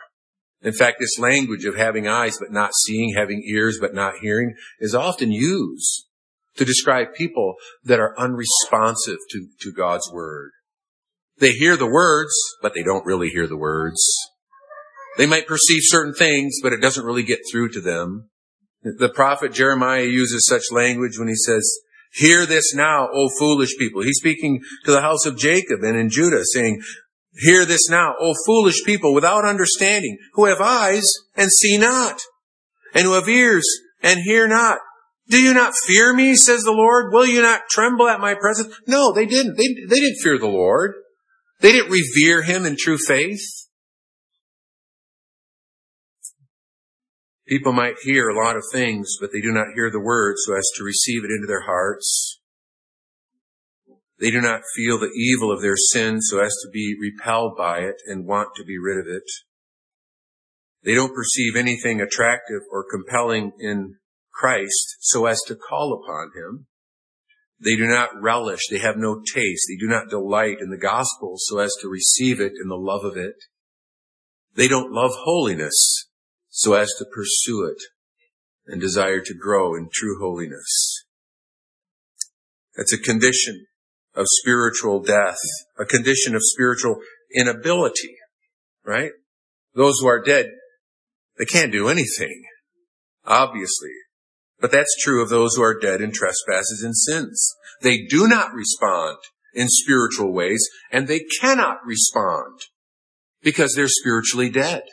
In 0.63 0.73
fact, 0.73 0.97
this 0.99 1.19
language 1.19 1.65
of 1.65 1.75
having 1.75 2.07
eyes 2.07 2.39
but 2.39 2.51
not 2.51 2.71
seeing, 2.73 3.13
having 3.13 3.43
ears 3.47 3.77
but 3.79 3.93
not 3.93 4.15
hearing 4.23 4.55
is 4.79 4.95
often 4.95 5.31
used 5.31 6.07
to 6.55 6.65
describe 6.65 7.13
people 7.13 7.55
that 7.83 7.99
are 7.99 8.19
unresponsive 8.19 9.19
to, 9.29 9.47
to 9.59 9.71
God's 9.71 10.09
word. 10.11 10.49
They 11.37 11.51
hear 11.51 11.77
the 11.77 11.85
words, 11.85 12.33
but 12.61 12.73
they 12.73 12.81
don't 12.81 13.05
really 13.05 13.29
hear 13.29 13.47
the 13.47 13.57
words. 13.57 14.01
They 15.17 15.25
might 15.25 15.47
perceive 15.47 15.81
certain 15.83 16.13
things, 16.13 16.59
but 16.61 16.73
it 16.73 16.81
doesn't 16.81 17.05
really 17.05 17.23
get 17.23 17.39
through 17.51 17.69
to 17.69 17.81
them. 17.81 18.29
The 18.83 19.09
prophet 19.09 19.53
Jeremiah 19.53 20.03
uses 20.03 20.45
such 20.47 20.71
language 20.71 21.17
when 21.17 21.27
he 21.27 21.35
says, 21.35 21.69
Hear 22.13 22.45
this 22.45 22.73
now, 22.75 23.07
O 23.11 23.29
foolish 23.39 23.75
people. 23.77 24.03
He's 24.03 24.19
speaking 24.19 24.61
to 24.85 24.91
the 24.91 25.01
house 25.01 25.25
of 25.25 25.37
Jacob 25.37 25.83
and 25.83 25.97
in 25.97 26.09
Judah, 26.09 26.43
saying, 26.53 26.81
Hear 27.35 27.65
this 27.65 27.89
now, 27.89 28.13
O 28.19 28.33
foolish 28.45 28.83
people 28.85 29.13
without 29.13 29.45
understanding, 29.45 30.17
who 30.33 30.45
have 30.45 30.61
eyes 30.61 31.05
and 31.35 31.49
see 31.49 31.77
not, 31.77 32.19
and 32.93 33.05
who 33.05 33.13
have 33.13 33.27
ears 33.27 33.65
and 34.03 34.19
hear 34.19 34.47
not. 34.47 34.79
Do 35.29 35.41
you 35.41 35.53
not 35.53 35.73
fear 35.87 36.13
me, 36.13 36.35
says 36.35 36.63
the 36.63 36.71
Lord? 36.71 37.13
Will 37.13 37.25
you 37.25 37.41
not 37.41 37.61
tremble 37.71 38.07
at 38.07 38.19
my 38.19 38.35
presence? 38.35 38.75
No, 38.85 39.13
they 39.13 39.25
didn't. 39.25 39.55
They, 39.55 39.67
they 39.87 39.99
didn't 39.99 40.21
fear 40.21 40.37
the 40.37 40.47
Lord. 40.47 40.93
They 41.61 41.71
didn't 41.71 41.91
revere 41.91 42.43
him 42.43 42.65
in 42.65 42.75
true 42.77 42.97
faith. 42.97 43.41
People 47.47 47.73
might 47.73 47.95
hear 48.03 48.29
a 48.29 48.35
lot 48.35 48.55
of 48.55 48.63
things, 48.71 49.17
but 49.19 49.31
they 49.33 49.41
do 49.41 49.51
not 49.51 49.73
hear 49.75 49.91
the 49.91 49.99
word 49.99 50.35
so 50.37 50.55
as 50.55 50.69
to 50.75 50.83
receive 50.83 51.23
it 51.25 51.31
into 51.31 51.47
their 51.47 51.63
hearts. 51.63 52.39
They 54.19 54.31
do 54.31 54.39
not 54.39 54.61
feel 54.75 54.97
the 54.97 55.11
evil 55.13 55.51
of 55.51 55.61
their 55.61 55.75
sin 55.75 56.21
so 56.21 56.39
as 56.39 56.55
to 56.63 56.69
be 56.71 56.95
repelled 56.99 57.57
by 57.57 57.79
it 57.79 57.95
and 58.07 58.25
want 58.25 58.49
to 58.55 58.63
be 58.63 58.77
rid 58.77 58.97
of 58.97 59.07
it. 59.07 59.23
They 60.83 60.95
don't 60.95 61.15
perceive 61.15 61.55
anything 61.57 61.99
attractive 61.99 62.61
or 62.71 62.85
compelling 62.89 63.51
in 63.59 63.95
Christ 64.33 64.97
so 64.99 65.25
as 65.25 65.41
to 65.47 65.55
call 65.55 66.01
upon 66.01 66.31
Him. 66.35 66.67
They 67.59 67.75
do 67.75 67.87
not 67.87 68.21
relish, 68.21 68.67
they 68.69 68.79
have 68.79 68.97
no 68.97 69.21
taste, 69.21 69.65
they 69.67 69.77
do 69.77 69.89
not 69.89 70.09
delight 70.09 70.57
in 70.61 70.69
the 70.69 70.77
gospel 70.77 71.35
so 71.37 71.59
as 71.59 71.75
to 71.81 71.89
receive 71.89 72.39
it 72.39 72.53
in 72.61 72.69
the 72.69 72.75
love 72.75 73.03
of 73.03 73.17
it. 73.17 73.35
They 74.55 74.67
don't 74.67 74.93
love 74.93 75.11
holiness 75.13 76.07
so 76.55 76.75
as 76.75 76.93
to 76.99 77.05
pursue 77.05 77.65
it 77.65 77.81
and 78.67 78.79
desire 78.79 79.19
to 79.19 79.33
grow 79.33 79.73
in 79.75 79.89
true 79.91 80.19
holiness. 80.19 81.03
That's 82.77 82.93
a 82.93 82.99
condition 82.99 83.65
of 84.15 84.27
spiritual 84.29 85.01
death, 85.01 85.39
a 85.79 85.85
condition 85.85 86.35
of 86.35 86.41
spiritual 86.43 86.97
inability, 87.35 88.15
right? 88.85 89.11
Those 89.73 89.95
who 89.99 90.07
are 90.07 90.21
dead, 90.21 90.51
they 91.39 91.45
can't 91.45 91.71
do 91.71 91.89
anything, 91.89 92.43
obviously. 93.25 93.89
But 94.59 94.71
that's 94.71 94.95
true 95.03 95.23
of 95.23 95.29
those 95.29 95.55
who 95.55 95.63
are 95.63 95.79
dead 95.79 96.01
in 96.01 96.11
trespasses 96.11 96.83
and 96.83 96.95
sins. 96.95 97.55
They 97.81 98.05
do 98.07 98.27
not 98.27 98.53
respond 98.53 99.17
in 99.55 99.67
spiritual 99.69 100.31
ways, 100.31 100.63
and 100.91 101.07
they 101.07 101.21
cannot 101.41 101.77
respond 101.83 102.59
because 103.41 103.73
they're 103.73 103.87
spiritually 103.87 104.51
dead. 104.51 104.83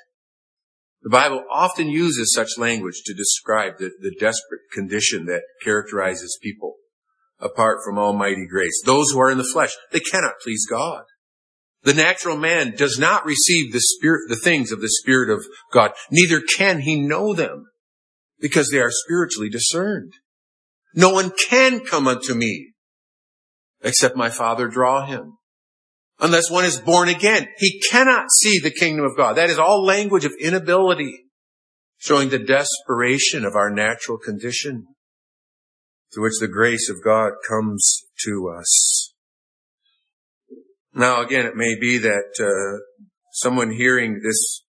The 1.02 1.10
Bible 1.10 1.44
often 1.50 1.88
uses 1.88 2.32
such 2.34 2.58
language 2.58 3.02
to 3.06 3.14
describe 3.14 3.78
the, 3.78 3.90
the 4.00 4.14
desperate 4.18 4.60
condition 4.72 5.26
that 5.26 5.42
characterizes 5.62 6.38
people 6.42 6.74
apart 7.38 7.78
from 7.84 7.98
almighty 7.98 8.46
grace. 8.50 8.82
Those 8.84 9.10
who 9.10 9.20
are 9.20 9.30
in 9.30 9.38
the 9.38 9.48
flesh, 9.50 9.70
they 9.92 10.00
cannot 10.00 10.34
please 10.42 10.66
God. 10.68 11.04
The 11.82 11.94
natural 11.94 12.36
man 12.36 12.74
does 12.76 12.98
not 12.98 13.24
receive 13.24 13.72
the 13.72 13.80
spirit, 13.80 14.28
the 14.28 14.36
things 14.36 14.70
of 14.70 14.82
the 14.82 14.90
Spirit 15.00 15.30
of 15.30 15.46
God. 15.72 15.92
Neither 16.10 16.42
can 16.42 16.80
he 16.80 17.00
know 17.00 17.32
them 17.32 17.66
because 18.38 18.68
they 18.68 18.80
are 18.80 18.90
spiritually 18.90 19.48
discerned. 19.48 20.12
No 20.94 21.10
one 21.10 21.30
can 21.30 21.80
come 21.80 22.06
unto 22.06 22.34
me 22.34 22.72
except 23.82 24.16
my 24.16 24.28
Father 24.28 24.68
draw 24.68 25.06
him. 25.06 25.38
Unless 26.20 26.50
one 26.50 26.64
is 26.64 26.78
born 26.78 27.08
again, 27.08 27.48
he 27.58 27.80
cannot 27.90 28.30
see 28.32 28.58
the 28.58 28.70
kingdom 28.70 29.04
of 29.04 29.16
God. 29.16 29.36
That 29.36 29.50
is 29.50 29.58
all 29.58 29.84
language 29.84 30.24
of 30.24 30.32
inability, 30.38 31.24
showing 31.98 32.28
the 32.28 32.38
desperation 32.38 33.44
of 33.44 33.54
our 33.54 33.70
natural 33.70 34.18
condition 34.18 34.86
through 36.12 36.24
which 36.24 36.40
the 36.40 36.48
grace 36.48 36.90
of 36.90 37.02
God 37.02 37.32
comes 37.48 38.02
to 38.24 38.54
us. 38.58 39.14
Now 40.92 41.22
again, 41.22 41.46
it 41.46 41.56
may 41.56 41.78
be 41.80 41.98
that 41.98 42.34
uh, 42.40 42.82
someone 43.32 43.70
hearing 43.70 44.20
this 44.22 44.64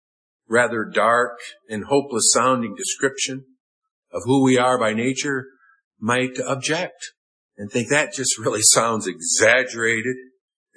rather 0.47 0.83
dark 0.83 1.39
and 1.69 1.85
hopeless 1.85 2.31
sounding 2.33 2.75
description 2.75 3.45
of 4.11 4.21
who 4.25 4.43
we 4.43 4.57
are 4.57 4.77
by 4.77 4.93
nature 4.93 5.45
might 5.99 6.39
object 6.45 7.13
and 7.57 7.71
think 7.71 7.89
that 7.89 8.13
just 8.13 8.37
really 8.37 8.61
sounds 8.61 9.07
exaggerated. 9.07 10.15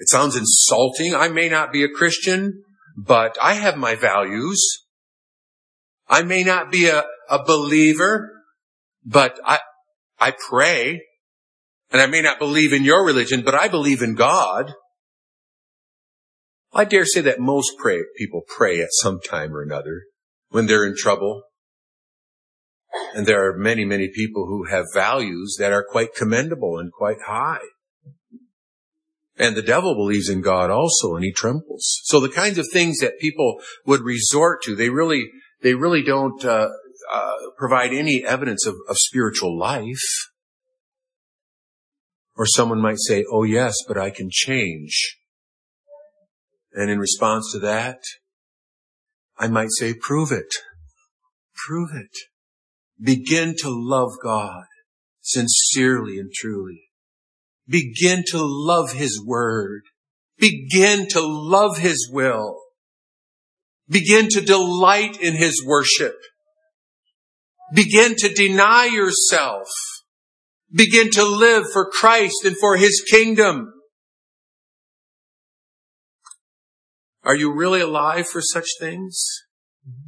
It 0.02 0.08
sounds 0.08 0.34
insulting. 0.34 1.14
I 1.14 1.28
may 1.28 1.48
not 1.48 1.70
be 1.72 1.84
a 1.84 1.88
Christian, 1.88 2.64
but 2.96 3.38
I 3.40 3.54
have 3.54 3.76
my 3.76 3.94
values. 3.94 4.60
I 6.08 6.24
may 6.24 6.42
not 6.42 6.72
be 6.72 6.88
a, 6.88 7.04
a 7.30 7.44
believer, 7.44 8.28
but 9.04 9.38
I, 9.44 9.60
I 10.18 10.34
pray. 10.50 11.02
And 11.92 12.02
I 12.02 12.06
may 12.08 12.20
not 12.20 12.40
believe 12.40 12.72
in 12.72 12.82
your 12.82 13.06
religion, 13.06 13.42
but 13.42 13.54
I 13.54 13.68
believe 13.68 14.02
in 14.02 14.16
God. 14.16 14.74
I 16.72 16.84
dare 16.84 17.06
say 17.06 17.20
that 17.20 17.38
most 17.38 17.78
pray, 17.78 18.00
people 18.18 18.42
pray 18.44 18.80
at 18.80 18.88
some 18.90 19.20
time 19.20 19.54
or 19.54 19.62
another 19.62 20.02
when 20.48 20.66
they're 20.66 20.84
in 20.84 20.96
trouble. 20.96 21.44
And 23.14 23.24
there 23.24 23.48
are 23.48 23.56
many, 23.56 23.84
many 23.84 24.10
people 24.12 24.46
who 24.46 24.64
have 24.64 24.86
values 24.92 25.58
that 25.60 25.72
are 25.72 25.86
quite 25.88 26.12
commendable 26.16 26.76
and 26.76 26.90
quite 26.90 27.18
high. 27.24 27.60
And 29.38 29.56
the 29.56 29.62
devil 29.62 29.94
believes 29.94 30.28
in 30.28 30.42
God 30.42 30.70
also 30.70 31.14
and 31.14 31.24
he 31.24 31.32
trembles. 31.32 32.00
So 32.04 32.20
the 32.20 32.28
kinds 32.28 32.58
of 32.58 32.66
things 32.72 32.98
that 32.98 33.18
people 33.18 33.60
would 33.86 34.02
resort 34.02 34.62
to, 34.64 34.76
they 34.76 34.90
really, 34.90 35.30
they 35.62 35.74
really 35.74 36.02
don't 36.02 36.44
uh, 36.44 36.68
uh, 37.12 37.34
provide 37.56 37.92
any 37.92 38.24
evidence 38.26 38.66
of, 38.66 38.74
of 38.88 38.96
spiritual 38.98 39.58
life. 39.58 40.28
Or 42.36 42.46
someone 42.46 42.80
might 42.80 42.98
say, 42.98 43.24
oh 43.30 43.44
yes, 43.44 43.74
but 43.86 43.98
I 43.98 44.10
can 44.10 44.28
change. 44.30 45.18
And 46.74 46.90
in 46.90 46.98
response 46.98 47.52
to 47.52 47.58
that, 47.60 47.98
I 49.38 49.48
might 49.48 49.70
say, 49.70 49.94
prove 49.94 50.32
it. 50.32 50.54
Prove 51.66 51.90
it. 51.94 52.16
Begin 53.02 53.54
to 53.58 53.68
love 53.68 54.12
God 54.22 54.64
sincerely 55.20 56.18
and 56.18 56.32
truly. 56.32 56.91
Begin 57.68 58.24
to 58.28 58.38
love 58.42 58.92
His 58.92 59.22
Word. 59.24 59.82
Begin 60.38 61.06
to 61.10 61.20
love 61.20 61.78
His 61.78 62.08
will. 62.12 62.58
Begin 63.88 64.28
to 64.30 64.40
delight 64.40 65.20
in 65.20 65.34
His 65.34 65.64
worship. 65.64 66.16
Begin 67.74 68.14
to 68.18 68.28
deny 68.28 68.86
yourself. 68.86 69.68
Begin 70.74 71.10
to 71.10 71.24
live 71.24 71.64
for 71.72 71.90
Christ 71.90 72.44
and 72.44 72.56
for 72.56 72.76
His 72.76 73.04
kingdom. 73.08 73.72
Are 77.24 77.36
you 77.36 77.54
really 77.54 77.80
alive 77.80 78.26
for 78.26 78.40
such 78.40 78.66
things? 78.80 79.24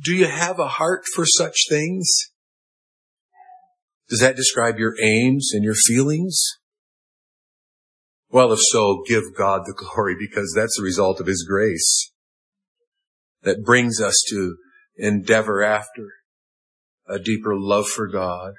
Do 0.02 0.14
you 0.14 0.26
have 0.26 0.58
a 0.58 0.66
heart 0.66 1.04
for 1.14 1.24
such 1.24 1.56
things? 1.68 2.10
Does 4.08 4.20
that 4.20 4.36
describe 4.36 4.78
your 4.78 4.94
aims 5.00 5.50
and 5.52 5.62
your 5.62 5.74
feelings? 5.74 6.42
Well, 8.34 8.52
if 8.52 8.58
so, 8.72 9.04
give 9.06 9.36
God 9.38 9.60
the 9.64 9.72
glory 9.72 10.16
because 10.18 10.52
that's 10.56 10.76
the 10.76 10.82
result 10.82 11.20
of 11.20 11.28
His 11.28 11.46
grace 11.48 12.10
that 13.44 13.62
brings 13.64 14.00
us 14.00 14.20
to 14.30 14.56
endeavor 14.96 15.62
after 15.62 16.08
a 17.08 17.20
deeper 17.20 17.54
love 17.54 17.86
for 17.86 18.08
God. 18.08 18.54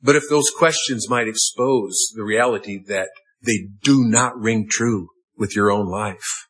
But 0.00 0.14
if 0.14 0.22
those 0.30 0.52
questions 0.56 1.10
might 1.10 1.26
expose 1.26 1.96
the 2.14 2.22
reality 2.22 2.78
that 2.86 3.08
they 3.42 3.66
do 3.82 4.04
not 4.04 4.38
ring 4.38 4.68
true 4.70 5.08
with 5.36 5.56
your 5.56 5.72
own 5.72 5.90
life, 5.90 6.46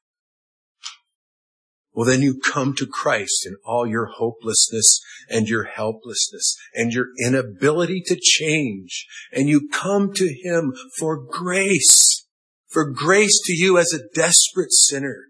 well, 1.94 2.07
then 2.07 2.22
you 2.22 2.40
come 2.40 2.74
to 2.74 2.87
Christ 2.87 3.46
in 3.46 3.54
all 3.64 3.87
your 3.87 4.07
hopelessness 4.07 5.00
and 5.28 5.46
your 5.46 5.62
helplessness 5.64 6.57
and 6.74 6.92
your 6.92 7.07
inability 7.24 8.02
to 8.07 8.18
change. 8.20 9.07
And 9.33 9.48
you 9.48 9.68
come 9.72 10.12
to 10.14 10.26
Him 10.26 10.74
for 10.98 11.16
grace, 11.16 12.26
for 12.68 12.90
grace 12.90 13.40
to 13.44 13.52
you 13.52 13.78
as 13.78 13.92
a 13.92 14.09
desperate 14.12 14.72
sinner 14.72 15.26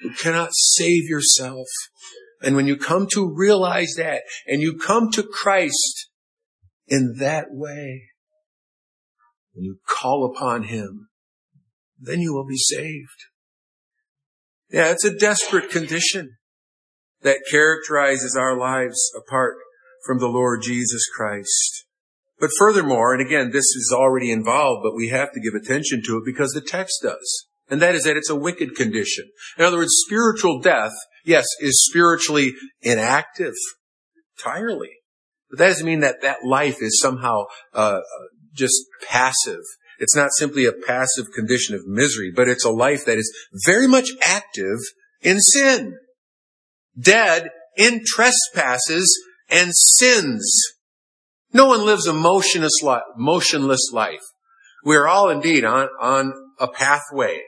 who 0.00 0.10
cannot 0.10 0.50
save 0.52 1.04
yourself. 1.08 1.68
And 2.42 2.54
when 2.54 2.66
you 2.66 2.76
come 2.76 3.06
to 3.12 3.32
realize 3.34 3.94
that 3.96 4.24
and 4.46 4.60
you 4.60 4.76
come 4.76 5.10
to 5.12 5.22
Christ 5.22 6.10
in 6.86 7.16
that 7.18 7.46
way, 7.50 8.10
and 9.54 9.64
you 9.64 9.78
call 9.88 10.30
upon 10.30 10.64
Him, 10.64 11.08
then 11.98 12.20
you 12.20 12.34
will 12.34 12.46
be 12.46 12.58
saved. 12.58 13.24
Yeah, 14.74 14.90
it's 14.90 15.04
a 15.04 15.16
desperate 15.16 15.70
condition 15.70 16.34
that 17.22 17.38
characterizes 17.48 18.36
our 18.36 18.58
lives 18.58 18.98
apart 19.16 19.54
from 20.04 20.18
the 20.18 20.26
Lord 20.26 20.62
Jesus 20.64 21.04
Christ. 21.16 21.84
But 22.40 22.50
furthermore, 22.58 23.14
and 23.14 23.24
again, 23.24 23.52
this 23.52 23.66
is 23.66 23.94
already 23.96 24.32
involved, 24.32 24.80
but 24.82 24.96
we 24.96 25.10
have 25.10 25.30
to 25.32 25.40
give 25.40 25.54
attention 25.54 26.02
to 26.06 26.16
it 26.16 26.24
because 26.26 26.50
the 26.50 26.60
text 26.60 27.02
does. 27.04 27.46
And 27.70 27.80
that 27.82 27.94
is 27.94 28.02
that 28.02 28.16
it's 28.16 28.30
a 28.30 28.34
wicked 28.34 28.74
condition. 28.74 29.26
In 29.56 29.64
other 29.64 29.76
words, 29.76 29.94
spiritual 30.06 30.60
death, 30.60 30.92
yes, 31.24 31.46
is 31.60 31.86
spiritually 31.88 32.54
inactive 32.82 33.54
entirely. 34.36 34.90
But 35.50 35.60
that 35.60 35.68
doesn't 35.68 35.86
mean 35.86 36.00
that 36.00 36.22
that 36.22 36.38
life 36.44 36.82
is 36.82 37.00
somehow 37.00 37.44
uh, 37.74 38.00
just 38.52 38.82
passive 39.08 39.62
it's 39.98 40.16
not 40.16 40.30
simply 40.36 40.66
a 40.66 40.72
passive 40.72 41.26
condition 41.34 41.74
of 41.74 41.86
misery, 41.86 42.32
but 42.34 42.48
it's 42.48 42.64
a 42.64 42.70
life 42.70 43.04
that 43.06 43.18
is 43.18 43.32
very 43.64 43.86
much 43.86 44.08
active 44.22 44.78
in 45.22 45.40
sin. 45.40 45.96
Dead 46.98 47.50
in 47.76 48.02
trespasses 48.06 49.18
and 49.50 49.72
sins. 49.74 50.52
No 51.52 51.66
one 51.66 51.84
lives 51.84 52.06
a 52.06 52.12
motionless 52.12 52.80
life. 53.92 54.22
We 54.84 54.96
are 54.96 55.08
all 55.08 55.30
indeed 55.30 55.64
on, 55.64 55.88
on 56.00 56.32
a 56.58 56.68
pathway. 56.68 57.40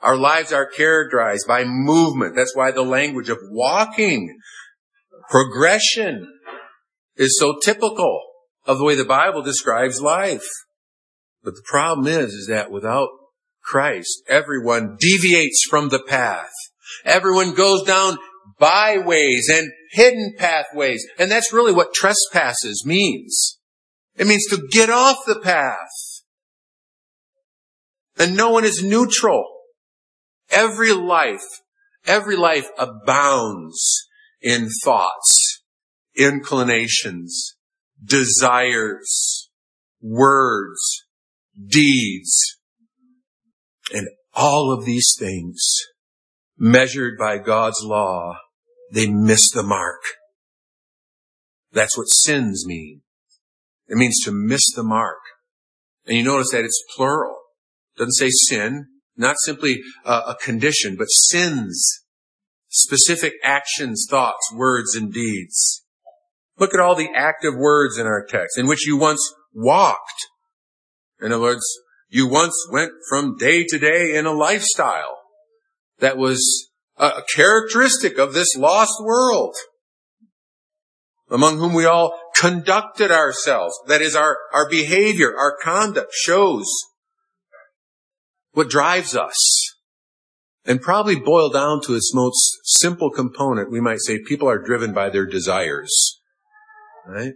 Our 0.00 0.16
lives 0.16 0.52
are 0.52 0.66
characterized 0.66 1.46
by 1.46 1.64
movement. 1.64 2.34
That's 2.34 2.56
why 2.56 2.70
the 2.70 2.82
language 2.82 3.28
of 3.28 3.38
walking, 3.50 4.38
progression 5.28 6.26
is 7.16 7.38
so 7.38 7.58
typical 7.62 8.20
of 8.66 8.78
the 8.78 8.84
way 8.84 8.94
the 8.94 9.04
Bible 9.04 9.42
describes 9.42 10.00
life. 10.00 10.46
But 11.42 11.54
the 11.54 11.64
problem 11.64 12.06
is, 12.06 12.34
is 12.34 12.46
that 12.48 12.70
without 12.70 13.08
Christ, 13.62 14.22
everyone 14.28 14.96
deviates 14.98 15.64
from 15.68 15.88
the 15.88 16.02
path. 16.02 16.50
Everyone 17.04 17.54
goes 17.54 17.82
down 17.82 18.18
byways 18.58 19.48
and 19.52 19.70
hidden 19.92 20.34
pathways. 20.38 21.06
And 21.18 21.30
that's 21.30 21.52
really 21.52 21.72
what 21.72 21.94
trespasses 21.94 22.84
means. 22.86 23.58
It 24.16 24.26
means 24.26 24.46
to 24.50 24.66
get 24.70 24.90
off 24.90 25.18
the 25.26 25.40
path. 25.40 25.88
And 28.18 28.36
no 28.36 28.50
one 28.50 28.64
is 28.64 28.82
neutral. 28.82 29.44
Every 30.50 30.92
life, 30.92 31.46
every 32.06 32.36
life 32.36 32.68
abounds 32.78 34.08
in 34.42 34.68
thoughts, 34.84 35.62
inclinations, 36.16 37.56
desires, 38.04 39.48
words, 40.02 41.06
deeds, 41.56 42.58
and 43.92 44.08
all 44.34 44.72
of 44.72 44.84
these 44.84 45.14
things 45.18 45.60
measured 46.56 47.18
by 47.18 47.38
God's 47.38 47.82
law, 47.82 48.36
they 48.92 49.06
miss 49.08 49.50
the 49.50 49.62
mark. 49.62 50.00
That's 51.72 51.96
what 51.96 52.04
sins 52.04 52.64
mean. 52.66 53.02
It 53.88 53.96
means 53.96 54.20
to 54.24 54.32
miss 54.32 54.62
the 54.74 54.82
mark. 54.82 55.18
And 56.06 56.16
you 56.16 56.24
notice 56.24 56.50
that 56.52 56.64
it's 56.64 56.82
plural. 56.96 57.36
It 57.96 58.00
doesn't 58.00 58.12
say 58.12 58.30
sin, 58.30 58.86
not 59.16 59.36
simply 59.44 59.80
a, 60.04 60.12
a 60.12 60.36
condition, 60.40 60.96
but 60.96 61.06
sins. 61.06 62.00
Specific 62.68 63.34
actions, 63.42 64.06
thoughts, 64.08 64.52
words, 64.54 64.94
and 64.94 65.12
deeds. 65.12 65.84
Look 66.58 66.74
at 66.74 66.80
all 66.80 66.94
the 66.94 67.10
active 67.14 67.54
words 67.56 67.98
in 67.98 68.06
our 68.06 68.24
text 68.24 68.58
in 68.58 68.66
which 68.66 68.86
you 68.86 68.96
once 68.96 69.20
walked. 69.52 70.26
In 71.22 71.32
other 71.32 71.42
words, 71.42 71.64
you 72.08 72.28
once 72.28 72.54
went 72.72 72.92
from 73.08 73.36
day 73.36 73.64
to 73.64 73.78
day 73.78 74.16
in 74.16 74.26
a 74.26 74.32
lifestyle 74.32 75.18
that 75.98 76.16
was 76.16 76.70
a 76.96 77.22
characteristic 77.34 78.18
of 78.18 78.34
this 78.34 78.56
lost 78.56 78.94
world 79.02 79.54
among 81.30 81.58
whom 81.58 81.72
we 81.72 81.86
all 81.86 82.18
conducted 82.36 83.10
ourselves. 83.10 83.78
That 83.86 84.02
is 84.02 84.16
our, 84.16 84.36
our 84.52 84.68
behavior, 84.68 85.32
our 85.36 85.56
conduct 85.62 86.12
shows 86.12 86.66
what 88.52 88.68
drives 88.68 89.14
us. 89.14 89.36
And 90.66 90.82
probably 90.82 91.16
boiled 91.16 91.54
down 91.54 91.80
to 91.86 91.94
its 91.94 92.12
most 92.14 92.58
simple 92.64 93.10
component, 93.10 93.70
we 93.70 93.80
might 93.80 94.00
say 94.00 94.18
people 94.18 94.48
are 94.48 94.62
driven 94.62 94.92
by 94.92 95.08
their 95.08 95.24
desires. 95.24 96.20
Right? 97.06 97.32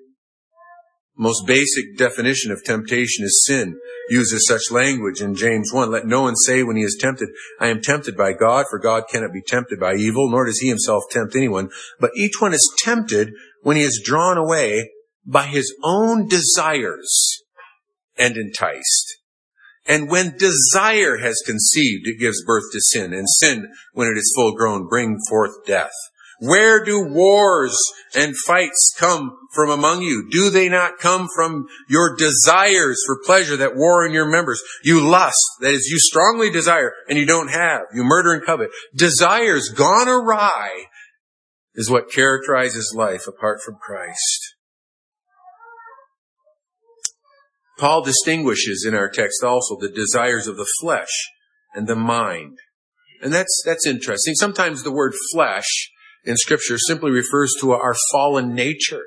Most 1.17 1.47
basic 1.47 1.97
definition 1.97 2.51
of 2.51 2.65
temptation 2.65 3.25
is 3.25 3.45
sin 3.47 3.79
uses 4.11 4.47
such 4.49 4.71
language 4.71 5.21
in 5.21 5.35
James 5.35 5.71
1. 5.73 5.91
Let 5.91 6.07
no 6.07 6.23
one 6.23 6.35
say 6.37 6.63
when 6.63 6.77
he 6.77 6.83
is 6.83 6.99
tempted, 7.01 7.29
I 7.61 7.69
am 7.69 7.81
tempted 7.81 8.17
by 8.17 8.33
God, 8.33 8.67
for 8.69 8.79
God 8.79 9.05
cannot 9.09 9.33
be 9.33 9.41
tempted 9.41 9.79
by 9.79 9.95
evil, 9.95 10.29
nor 10.31 10.45
does 10.45 10.59
he 10.59 10.69
himself 10.69 11.05
tempt 11.11 11.37
anyone. 11.37 11.71
But 12.01 12.11
each 12.17 12.41
one 12.41 12.53
is 12.53 12.75
tempted 12.79 13.31
when 13.63 13.77
he 13.77 13.83
is 13.83 14.03
drawn 14.05 14.37
away 14.37 14.91
by 15.25 15.45
his 15.45 15.75
own 15.85 16.29
desires 16.29 17.43
and 18.19 18.37
enticed. 18.37 19.19
And 19.87 20.11
when 20.11 20.37
desire 20.37 21.19
has 21.19 21.43
conceived, 21.47 22.07
it 22.07 22.19
gives 22.19 22.45
birth 22.45 22.65
to 22.73 22.81
sin, 22.81 23.13
and 23.13 23.29
sin, 23.29 23.69
when 23.93 24.09
it 24.09 24.17
is 24.17 24.33
full 24.35 24.55
grown, 24.55 24.89
bring 24.89 25.19
forth 25.29 25.53
death. 25.67 25.93
Where 26.47 26.85
do 26.85 27.07
wars 27.09 27.75
and 28.15 28.37
fights 28.37 28.95
come 28.99 29.35
from 29.55 29.71
among 29.71 30.03
you? 30.03 30.29
Do 30.31 30.51
they 30.51 30.69
not 30.69 30.99
come 30.99 31.29
from 31.35 31.67
your 31.89 32.17
desires 32.17 33.03
for 33.07 33.23
pleasure 33.25 33.57
that 33.57 33.77
war 33.77 34.05
in 34.05 34.13
your 34.13 34.29
members? 34.29 34.61
You 34.83 35.01
lust, 35.01 35.41
that 35.61 35.73
is, 35.73 35.87
you 35.87 35.99
strongly 35.99 36.51
desire 36.51 36.93
and 37.09 37.19
you 37.19 37.25
don't 37.25 37.49
have. 37.49 37.83
You 37.95 38.05
murder 38.05 38.33
and 38.33 38.45
covet. 38.45 38.71
Desires 38.95 39.71
gone 39.71 40.09
awry 40.09 40.85
is 41.75 41.91
what 41.91 42.13
characterizes 42.13 42.95
life 42.95 43.27
apart 43.27 43.63
from 43.65 43.77
Christ. 43.81 44.55
Paul 47.79 48.03
distinguishes 48.03 48.85
in 48.87 48.95
our 48.95 49.09
text 49.09 49.43
also 49.43 49.79
the 49.81 49.89
desires 49.89 50.47
of 50.47 50.57
the 50.57 50.69
flesh 50.81 51.31
and 51.75 51.87
the 51.87 51.97
mind. 51.97 52.59
And 53.23 53.33
that's, 53.33 53.63
that's 53.65 53.87
interesting. 53.87 54.35
Sometimes 54.35 54.83
the 54.83 54.93
word 54.93 55.15
flesh 55.33 55.91
in 56.25 56.37
scripture 56.37 56.79
simply 56.79 57.11
refers 57.11 57.53
to 57.61 57.73
our 57.73 57.95
fallen 58.13 58.55
nature, 58.55 59.03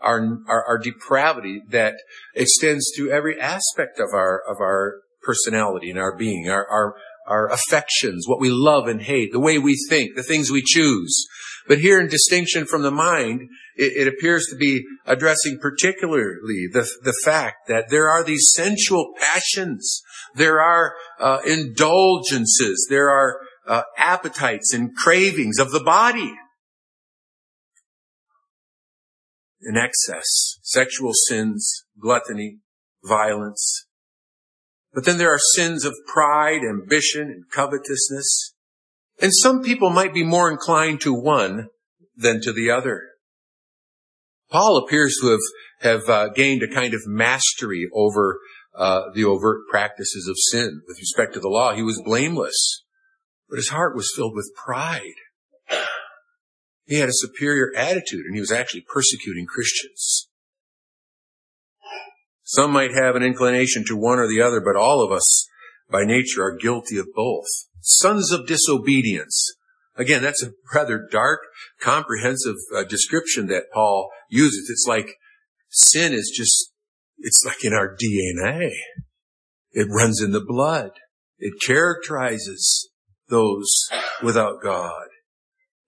our, 0.00 0.20
our, 0.48 0.64
our 0.64 0.78
depravity 0.78 1.62
that 1.68 1.94
extends 2.34 2.90
to 2.96 3.10
every 3.10 3.40
aspect 3.40 3.98
of 3.98 4.08
our, 4.12 4.42
of 4.48 4.56
our 4.60 5.00
personality 5.22 5.90
and 5.90 5.98
our 5.98 6.16
being, 6.16 6.48
our, 6.48 6.66
our, 6.68 6.94
our 7.26 7.50
affections, 7.50 8.26
what 8.28 8.40
we 8.40 8.50
love 8.50 8.86
and 8.86 9.02
hate, 9.02 9.32
the 9.32 9.40
way 9.40 9.58
we 9.58 9.76
think, 9.88 10.14
the 10.14 10.22
things 10.22 10.50
we 10.50 10.62
choose. 10.64 11.26
But 11.66 11.78
here 11.78 11.98
in 11.98 12.08
distinction 12.08 12.66
from 12.66 12.82
the 12.82 12.90
mind, 12.90 13.48
it, 13.76 14.06
it, 14.06 14.08
appears 14.08 14.46
to 14.50 14.56
be 14.56 14.84
addressing 15.06 15.58
particularly 15.60 16.68
the, 16.70 16.88
the 17.02 17.14
fact 17.24 17.68
that 17.68 17.88
there 17.88 18.08
are 18.08 18.22
these 18.22 18.50
sensual 18.52 19.14
passions. 19.18 20.02
There 20.34 20.60
are 20.60 20.94
uh, 21.18 21.38
indulgences. 21.46 22.86
There 22.90 23.08
are 23.08 23.40
uh, 23.66 23.82
appetites 23.96 24.72
and 24.72 24.94
cravings 24.94 25.58
of 25.58 25.70
the 25.72 25.82
body. 25.82 26.34
In 29.62 29.76
excess, 29.76 30.58
sexual 30.62 31.12
sins, 31.14 31.84
gluttony, 31.98 32.58
violence. 33.02 33.86
But 34.92 35.04
then 35.04 35.18
there 35.18 35.32
are 35.32 35.40
sins 35.54 35.84
of 35.84 35.94
pride, 36.06 36.60
ambition, 36.62 37.22
and 37.22 37.44
covetousness. 37.50 38.54
And 39.20 39.32
some 39.34 39.62
people 39.62 39.90
might 39.90 40.12
be 40.12 40.24
more 40.24 40.50
inclined 40.50 41.00
to 41.02 41.14
one 41.14 41.68
than 42.16 42.40
to 42.42 42.52
the 42.52 42.70
other. 42.70 43.02
Paul 44.50 44.84
appears 44.84 45.16
to 45.20 45.30
have, 45.30 45.40
have 45.80 46.08
uh, 46.08 46.28
gained 46.28 46.62
a 46.62 46.72
kind 46.72 46.94
of 46.94 47.00
mastery 47.06 47.88
over 47.92 48.38
uh, 48.76 49.10
the 49.14 49.24
overt 49.24 49.62
practices 49.70 50.28
of 50.28 50.36
sin. 50.38 50.82
With 50.86 50.98
respect 50.98 51.34
to 51.34 51.40
the 51.40 51.48
law, 51.48 51.74
he 51.74 51.82
was 51.82 52.00
blameless. 52.04 52.83
But 53.48 53.56
his 53.56 53.68
heart 53.68 53.94
was 53.94 54.12
filled 54.14 54.34
with 54.34 54.50
pride. 54.56 55.14
He 56.86 56.98
had 56.98 57.08
a 57.08 57.14
superior 57.14 57.70
attitude 57.76 58.26
and 58.26 58.34
he 58.34 58.40
was 58.40 58.52
actually 58.52 58.82
persecuting 58.82 59.46
Christians. 59.46 60.28
Some 62.42 62.72
might 62.72 62.92
have 62.92 63.16
an 63.16 63.22
inclination 63.22 63.84
to 63.86 63.96
one 63.96 64.18
or 64.18 64.28
the 64.28 64.42
other, 64.42 64.60
but 64.60 64.76
all 64.76 65.02
of 65.02 65.10
us 65.10 65.48
by 65.90 66.04
nature 66.04 66.42
are 66.42 66.56
guilty 66.56 66.98
of 66.98 67.06
both. 67.14 67.46
Sons 67.80 68.32
of 68.32 68.46
disobedience. 68.46 69.54
Again, 69.96 70.22
that's 70.22 70.42
a 70.42 70.52
rather 70.74 71.06
dark, 71.10 71.40
comprehensive 71.80 72.56
uh, 72.74 72.84
description 72.84 73.46
that 73.46 73.70
Paul 73.72 74.10
uses. 74.28 74.68
It's 74.70 74.86
like 74.86 75.16
sin 75.70 76.12
is 76.12 76.32
just, 76.36 76.72
it's 77.18 77.44
like 77.46 77.64
in 77.64 77.72
our 77.72 77.96
DNA. 77.96 78.72
It 79.72 79.88
runs 79.90 80.20
in 80.20 80.32
the 80.32 80.44
blood. 80.44 80.90
It 81.38 81.54
characterizes 81.64 82.90
those 83.34 83.88
without 84.22 84.62
God. 84.62 85.08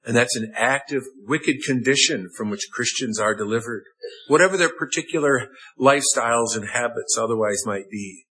And 0.04 0.16
that's 0.16 0.36
an 0.36 0.52
active, 0.54 1.02
wicked 1.26 1.56
condition 1.66 2.28
from 2.36 2.48
which 2.48 2.68
Christians 2.72 3.18
are 3.18 3.34
delivered, 3.34 3.82
whatever 4.28 4.56
their 4.56 4.72
particular 4.72 5.48
lifestyles 5.80 6.54
and 6.54 6.68
habits 6.68 7.18
otherwise 7.18 7.62
might 7.66 7.90
be. 7.90 8.26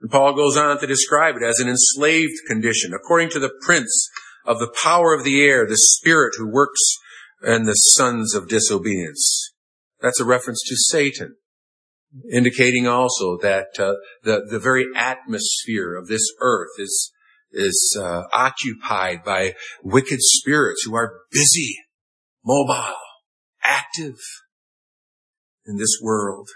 And 0.00 0.10
Paul 0.10 0.34
goes 0.34 0.56
on 0.56 0.80
to 0.80 0.86
describe 0.86 1.36
it 1.36 1.42
as 1.42 1.60
an 1.60 1.68
enslaved 1.68 2.38
condition, 2.48 2.92
according 2.94 3.30
to 3.30 3.38
the 3.38 3.52
prince 3.62 4.08
of 4.46 4.58
the 4.58 4.72
power 4.82 5.14
of 5.14 5.24
the 5.24 5.42
air, 5.42 5.66
the 5.66 5.76
spirit 5.76 6.34
who 6.38 6.50
works 6.50 6.80
in 7.46 7.64
the 7.64 7.74
sons 7.74 8.34
of 8.34 8.48
disobedience. 8.48 9.52
That's 10.00 10.20
a 10.20 10.24
reference 10.24 10.62
to 10.66 10.76
Satan, 10.76 11.36
indicating 12.32 12.86
also 12.86 13.38
that 13.42 13.78
uh, 13.78 13.94
the, 14.22 14.46
the 14.50 14.58
very 14.58 14.86
atmosphere 14.96 15.94
of 15.96 16.08
this 16.08 16.26
earth 16.40 16.72
is 16.78 17.12
is 17.54 17.96
uh, 18.00 18.22
occupied 18.32 19.24
by 19.24 19.54
wicked 19.82 20.18
spirits 20.20 20.82
who 20.84 20.94
are 20.94 21.20
busy, 21.30 21.76
mobile, 22.44 22.96
active 23.62 24.16
in 25.66 25.76
this 25.76 25.98
world. 26.02 26.48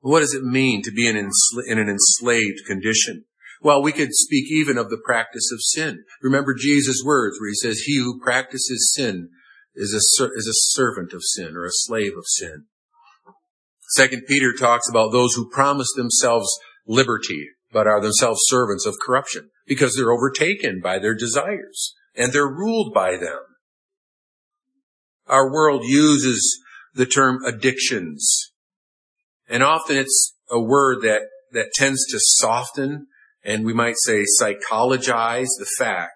What 0.00 0.20
does 0.20 0.34
it 0.34 0.44
mean 0.44 0.82
to 0.82 0.92
be 0.92 1.08
in, 1.08 1.16
an 1.16 1.88
enslaved 1.88 2.60
condition? 2.66 3.24
Well, 3.62 3.82
we 3.82 3.92
could 3.92 4.12
speak 4.12 4.50
even 4.50 4.76
of 4.76 4.90
the 4.90 5.00
practice 5.02 5.50
of 5.52 5.60
sin. 5.62 6.04
Remember 6.22 6.54
Jesus' 6.54 7.02
words 7.04 7.38
where 7.40 7.48
he 7.48 7.54
says, 7.54 7.80
he 7.80 7.96
who 7.96 8.20
practices 8.20 8.92
sin 8.94 9.30
is 9.74 9.94
a, 9.94 10.00
ser- 10.00 10.32
is 10.36 10.46
a 10.46 10.76
servant 10.76 11.12
of 11.12 11.22
sin 11.22 11.56
or 11.56 11.64
a 11.64 11.70
slave 11.70 12.12
of 12.16 12.24
sin. 12.26 12.66
Second 13.90 14.24
Peter 14.28 14.52
talks 14.52 14.88
about 14.88 15.12
those 15.12 15.34
who 15.34 15.50
promise 15.50 15.92
themselves 15.94 16.48
liberty 16.86 17.48
but 17.74 17.88
are 17.88 18.00
themselves 18.00 18.40
servants 18.44 18.86
of 18.86 18.94
corruption 19.04 19.50
because 19.66 19.94
they're 19.94 20.12
overtaken 20.12 20.80
by 20.80 20.98
their 20.98 21.14
desires 21.14 21.92
and 22.16 22.32
they're 22.32 22.46
ruled 22.46 22.94
by 22.94 23.16
them. 23.16 23.40
Our 25.26 25.52
world 25.52 25.82
uses 25.84 26.62
the 26.94 27.04
term 27.04 27.44
addictions 27.44 28.52
and 29.48 29.62
often 29.62 29.96
it's 29.96 30.34
a 30.48 30.60
word 30.60 31.02
that, 31.02 31.22
that 31.52 31.72
tends 31.74 32.06
to 32.06 32.18
soften 32.20 33.08
and 33.44 33.64
we 33.64 33.74
might 33.74 33.96
say 33.98 34.24
psychologize 34.24 35.48
the 35.58 35.68
fact 35.78 36.14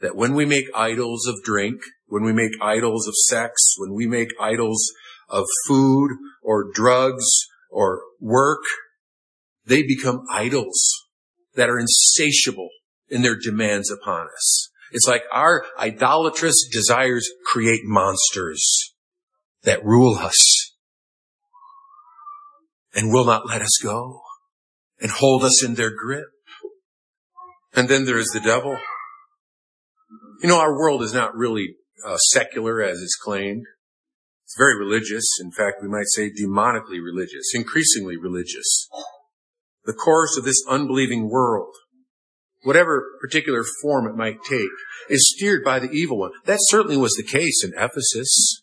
that 0.00 0.16
when 0.16 0.34
we 0.34 0.46
make 0.46 0.66
idols 0.74 1.26
of 1.26 1.42
drink, 1.42 1.80
when 2.06 2.22
we 2.22 2.32
make 2.32 2.52
idols 2.62 3.06
of 3.06 3.14
sex, 3.14 3.74
when 3.76 3.92
we 3.92 4.06
make 4.06 4.28
idols 4.40 4.82
of 5.28 5.46
food 5.66 6.12
or 6.42 6.70
drugs 6.72 7.26
or 7.70 8.00
work, 8.20 8.62
they 9.70 9.84
become 9.84 10.24
idols 10.30 11.06
that 11.54 11.70
are 11.70 11.78
insatiable 11.78 12.68
in 13.08 13.22
their 13.22 13.36
demands 13.36 13.90
upon 13.90 14.26
us. 14.26 14.68
It's 14.92 15.06
like 15.06 15.22
our 15.32 15.64
idolatrous 15.78 16.68
desires 16.70 17.30
create 17.46 17.82
monsters 17.84 18.92
that 19.62 19.84
rule 19.84 20.16
us 20.16 20.72
and 22.94 23.12
will 23.12 23.24
not 23.24 23.48
let 23.48 23.62
us 23.62 23.78
go 23.80 24.20
and 25.00 25.12
hold 25.12 25.44
us 25.44 25.64
in 25.64 25.74
their 25.76 25.94
grip. 25.94 26.26
And 27.72 27.88
then 27.88 28.04
there 28.04 28.18
is 28.18 28.30
the 28.34 28.40
devil. 28.40 28.76
You 30.42 30.48
know, 30.48 30.58
our 30.58 30.76
world 30.76 31.02
is 31.04 31.14
not 31.14 31.36
really 31.36 31.76
uh, 32.04 32.16
secular 32.16 32.82
as 32.82 33.00
it's 33.00 33.16
claimed. 33.16 33.64
It's 34.44 34.56
very 34.58 34.76
religious. 34.76 35.24
In 35.40 35.52
fact, 35.52 35.76
we 35.80 35.86
might 35.88 36.08
say 36.08 36.30
demonically 36.30 37.00
religious, 37.00 37.52
increasingly 37.54 38.16
religious. 38.16 38.88
The 39.84 39.92
course 39.92 40.36
of 40.36 40.44
this 40.44 40.62
unbelieving 40.68 41.30
world, 41.30 41.74
whatever 42.62 43.02
particular 43.20 43.64
form 43.82 44.06
it 44.06 44.16
might 44.16 44.42
take, 44.48 44.68
is 45.08 45.34
steered 45.34 45.64
by 45.64 45.78
the 45.78 45.90
evil 45.90 46.18
one. 46.18 46.32
That 46.44 46.58
certainly 46.60 46.96
was 46.96 47.12
the 47.12 47.26
case 47.26 47.64
in 47.64 47.72
Ephesus, 47.76 48.62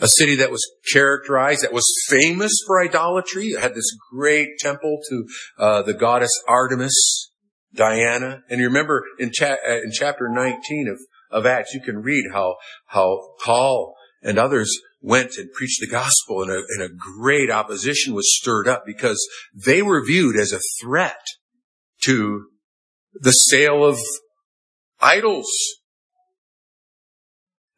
a 0.00 0.08
city 0.08 0.36
that 0.36 0.50
was 0.50 0.66
characterized, 0.92 1.62
that 1.62 1.72
was 1.72 1.86
famous 2.08 2.52
for 2.66 2.82
idolatry. 2.82 3.46
It 3.48 3.60
had 3.60 3.74
this 3.74 3.96
great 4.10 4.58
temple 4.58 5.00
to 5.08 5.26
uh, 5.58 5.82
the 5.82 5.94
goddess 5.94 6.32
Artemis, 6.48 7.30
Diana. 7.74 8.42
And 8.48 8.60
you 8.60 8.66
remember 8.66 9.04
in, 9.18 9.30
cha- 9.32 9.56
uh, 9.66 9.76
in 9.76 9.90
chapter 9.92 10.28
19 10.28 10.88
of, 10.88 10.98
of 11.30 11.46
Acts, 11.46 11.74
you 11.74 11.80
can 11.80 12.02
read 12.02 12.24
how, 12.32 12.56
how 12.86 13.34
Paul 13.44 13.94
and 14.22 14.38
others 14.38 14.70
went 15.00 15.36
and 15.36 15.52
preached 15.52 15.80
the 15.80 15.88
gospel 15.88 16.42
and 16.42 16.50
a, 16.50 16.62
and 16.68 16.82
a 16.82 16.94
great 17.18 17.50
opposition 17.50 18.14
was 18.14 18.34
stirred 18.36 18.66
up 18.66 18.84
because 18.86 19.24
they 19.54 19.82
were 19.82 20.04
viewed 20.04 20.36
as 20.36 20.52
a 20.52 20.60
threat 20.80 21.20
to 22.02 22.46
the 23.14 23.30
sale 23.30 23.84
of 23.84 23.98
idols. 25.00 25.48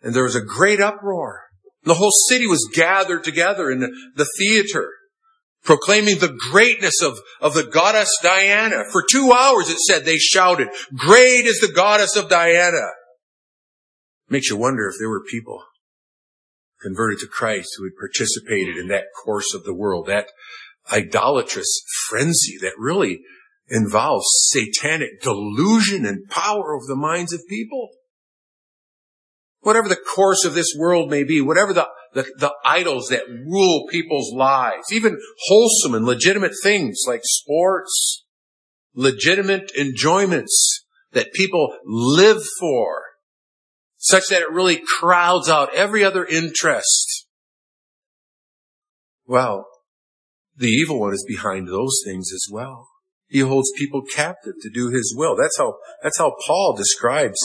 And 0.00 0.14
there 0.14 0.24
was 0.24 0.36
a 0.36 0.44
great 0.44 0.80
uproar. 0.80 1.42
The 1.84 1.94
whole 1.94 2.12
city 2.28 2.46
was 2.46 2.68
gathered 2.72 3.24
together 3.24 3.70
in 3.70 3.80
the, 3.80 3.90
the 4.14 4.28
theater, 4.38 4.88
proclaiming 5.64 6.18
the 6.18 6.36
greatness 6.50 7.02
of, 7.02 7.18
of 7.40 7.54
the 7.54 7.64
goddess 7.64 8.10
Diana. 8.22 8.84
For 8.92 9.04
two 9.10 9.32
hours, 9.32 9.68
it 9.70 9.78
said, 9.78 10.04
they 10.04 10.16
shouted, 10.16 10.68
great 10.94 11.46
is 11.46 11.60
the 11.60 11.72
goddess 11.74 12.16
of 12.16 12.28
Diana. 12.28 12.90
Makes 14.28 14.50
you 14.50 14.56
wonder 14.56 14.88
if 14.88 14.94
there 14.98 15.08
were 15.08 15.24
people 15.24 15.62
converted 16.82 17.18
to 17.20 17.26
Christ 17.26 17.70
who 17.76 17.84
had 17.84 17.96
participated 17.98 18.76
in 18.76 18.88
that 18.88 19.06
course 19.24 19.54
of 19.54 19.64
the 19.64 19.74
world, 19.74 20.06
that 20.06 20.28
idolatrous 20.92 21.82
frenzy 22.08 22.56
that 22.60 22.72
really 22.78 23.20
involves 23.68 24.26
satanic 24.48 25.20
delusion 25.20 26.06
and 26.06 26.28
power 26.28 26.74
over 26.74 26.86
the 26.86 26.96
minds 26.96 27.32
of 27.32 27.40
people. 27.48 27.90
Whatever 29.60 29.88
the 29.88 29.96
course 29.96 30.44
of 30.44 30.54
this 30.54 30.74
world 30.78 31.10
may 31.10 31.24
be, 31.24 31.40
whatever 31.40 31.72
the, 31.72 31.88
the, 32.14 32.22
the 32.38 32.52
idols 32.64 33.08
that 33.08 33.28
rule 33.28 33.86
people's 33.90 34.32
lives, 34.32 34.92
even 34.92 35.18
wholesome 35.46 35.94
and 35.94 36.06
legitimate 36.06 36.52
things 36.62 37.02
like 37.06 37.20
sports, 37.24 38.24
legitimate 38.94 39.70
enjoyments 39.78 40.84
that 41.12 41.32
people 41.32 41.76
live 41.84 42.42
for, 42.60 43.02
such 43.98 44.28
that 44.30 44.42
it 44.42 44.50
really 44.50 44.80
crowds 44.98 45.48
out 45.48 45.74
every 45.74 46.04
other 46.04 46.24
interest. 46.24 47.26
Well, 49.26 49.66
the 50.56 50.68
evil 50.68 51.00
one 51.00 51.12
is 51.12 51.24
behind 51.28 51.68
those 51.68 52.00
things 52.04 52.32
as 52.32 52.46
well. 52.50 52.88
He 53.28 53.40
holds 53.40 53.70
people 53.76 54.02
captive 54.02 54.54
to 54.62 54.70
do 54.70 54.88
his 54.88 55.14
will. 55.16 55.36
That's 55.36 55.58
how, 55.58 55.74
that's 56.02 56.18
how 56.18 56.34
Paul 56.46 56.74
describes 56.76 57.38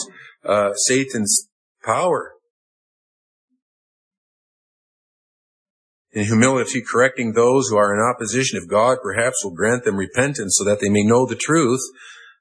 uh, 0.44 0.72
Satan's 0.74 1.48
power. 1.84 2.32
In 6.12 6.24
humility, 6.24 6.80
correcting 6.80 7.32
those 7.32 7.68
who 7.68 7.76
are 7.76 7.92
in 7.92 8.00
opposition 8.00 8.56
of 8.56 8.68
God 8.68 8.98
perhaps 9.02 9.44
will 9.44 9.54
grant 9.54 9.84
them 9.84 9.96
repentance 9.96 10.54
so 10.56 10.64
that 10.64 10.80
they 10.80 10.88
may 10.88 11.02
know 11.02 11.26
the 11.26 11.34
truth 11.34 11.80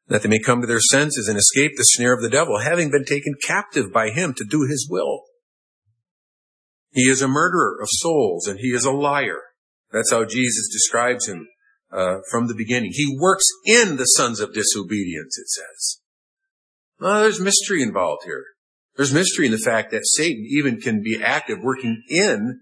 that 0.07 0.21
they 0.21 0.29
may 0.29 0.39
come 0.39 0.61
to 0.61 0.67
their 0.67 0.79
senses 0.79 1.27
and 1.27 1.37
escape 1.37 1.71
the 1.75 1.83
snare 1.83 2.13
of 2.13 2.21
the 2.21 2.29
devil, 2.29 2.59
having 2.59 2.91
been 2.91 3.05
taken 3.05 3.35
captive 3.45 3.91
by 3.91 4.09
him 4.09 4.33
to 4.33 4.43
do 4.43 4.67
his 4.69 4.87
will. 4.89 5.23
He 6.91 7.09
is 7.09 7.21
a 7.21 7.27
murderer 7.27 7.77
of 7.81 7.87
souls 7.89 8.47
and 8.47 8.59
he 8.59 8.69
is 8.69 8.85
a 8.85 8.91
liar. 8.91 9.39
That's 9.91 10.11
how 10.11 10.25
Jesus 10.25 10.69
describes 10.71 11.27
him 11.27 11.47
uh, 11.91 12.17
from 12.29 12.47
the 12.47 12.55
beginning. 12.55 12.91
He 12.93 13.17
works 13.19 13.45
in 13.65 13.97
the 13.97 14.05
sons 14.05 14.39
of 14.39 14.53
disobedience, 14.53 15.37
it 15.37 15.47
says. 15.47 15.99
Well, 16.99 17.21
there's 17.21 17.39
mystery 17.39 17.81
involved 17.81 18.23
here. 18.25 18.43
There's 18.95 19.13
mystery 19.13 19.47
in 19.47 19.51
the 19.51 19.57
fact 19.57 19.91
that 19.91 20.05
Satan 20.05 20.45
even 20.49 20.79
can 20.79 21.01
be 21.01 21.19
active 21.21 21.59
working 21.61 22.03
in 22.09 22.59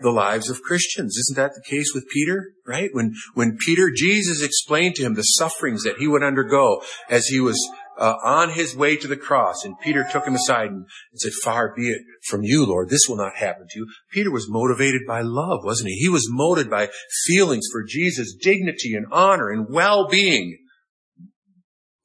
the 0.00 0.10
lives 0.10 0.48
of 0.50 0.62
Christians. 0.62 1.16
Isn't 1.16 1.36
that 1.36 1.54
the 1.54 1.62
case 1.68 1.92
with 1.94 2.08
Peter? 2.12 2.52
Right? 2.66 2.90
When, 2.92 3.14
when 3.34 3.56
Peter, 3.64 3.90
Jesus 3.94 4.42
explained 4.42 4.94
to 4.96 5.02
him 5.02 5.14
the 5.14 5.22
sufferings 5.22 5.84
that 5.84 5.98
he 5.98 6.06
would 6.06 6.22
undergo 6.22 6.82
as 7.08 7.26
he 7.26 7.40
was 7.40 7.58
uh, 7.98 8.14
on 8.22 8.50
his 8.50 8.76
way 8.76 8.96
to 8.96 9.08
the 9.08 9.16
cross, 9.16 9.64
and 9.64 9.74
Peter 9.82 10.06
took 10.12 10.24
him 10.24 10.34
aside 10.34 10.70
and 10.70 10.86
said, 11.16 11.32
far 11.42 11.74
be 11.74 11.88
it 11.88 12.02
from 12.28 12.42
you, 12.44 12.64
Lord, 12.64 12.90
this 12.90 13.08
will 13.08 13.16
not 13.16 13.34
happen 13.36 13.66
to 13.68 13.78
you. 13.78 13.86
Peter 14.12 14.30
was 14.30 14.46
motivated 14.48 15.02
by 15.06 15.20
love, 15.22 15.64
wasn't 15.64 15.88
he? 15.88 15.96
He 15.96 16.08
was 16.08 16.28
motivated 16.30 16.70
by 16.70 16.90
feelings 17.26 17.66
for 17.72 17.84
Jesus' 17.84 18.36
dignity 18.40 18.94
and 18.94 19.06
honor 19.10 19.50
and 19.50 19.66
well-being. 19.68 20.58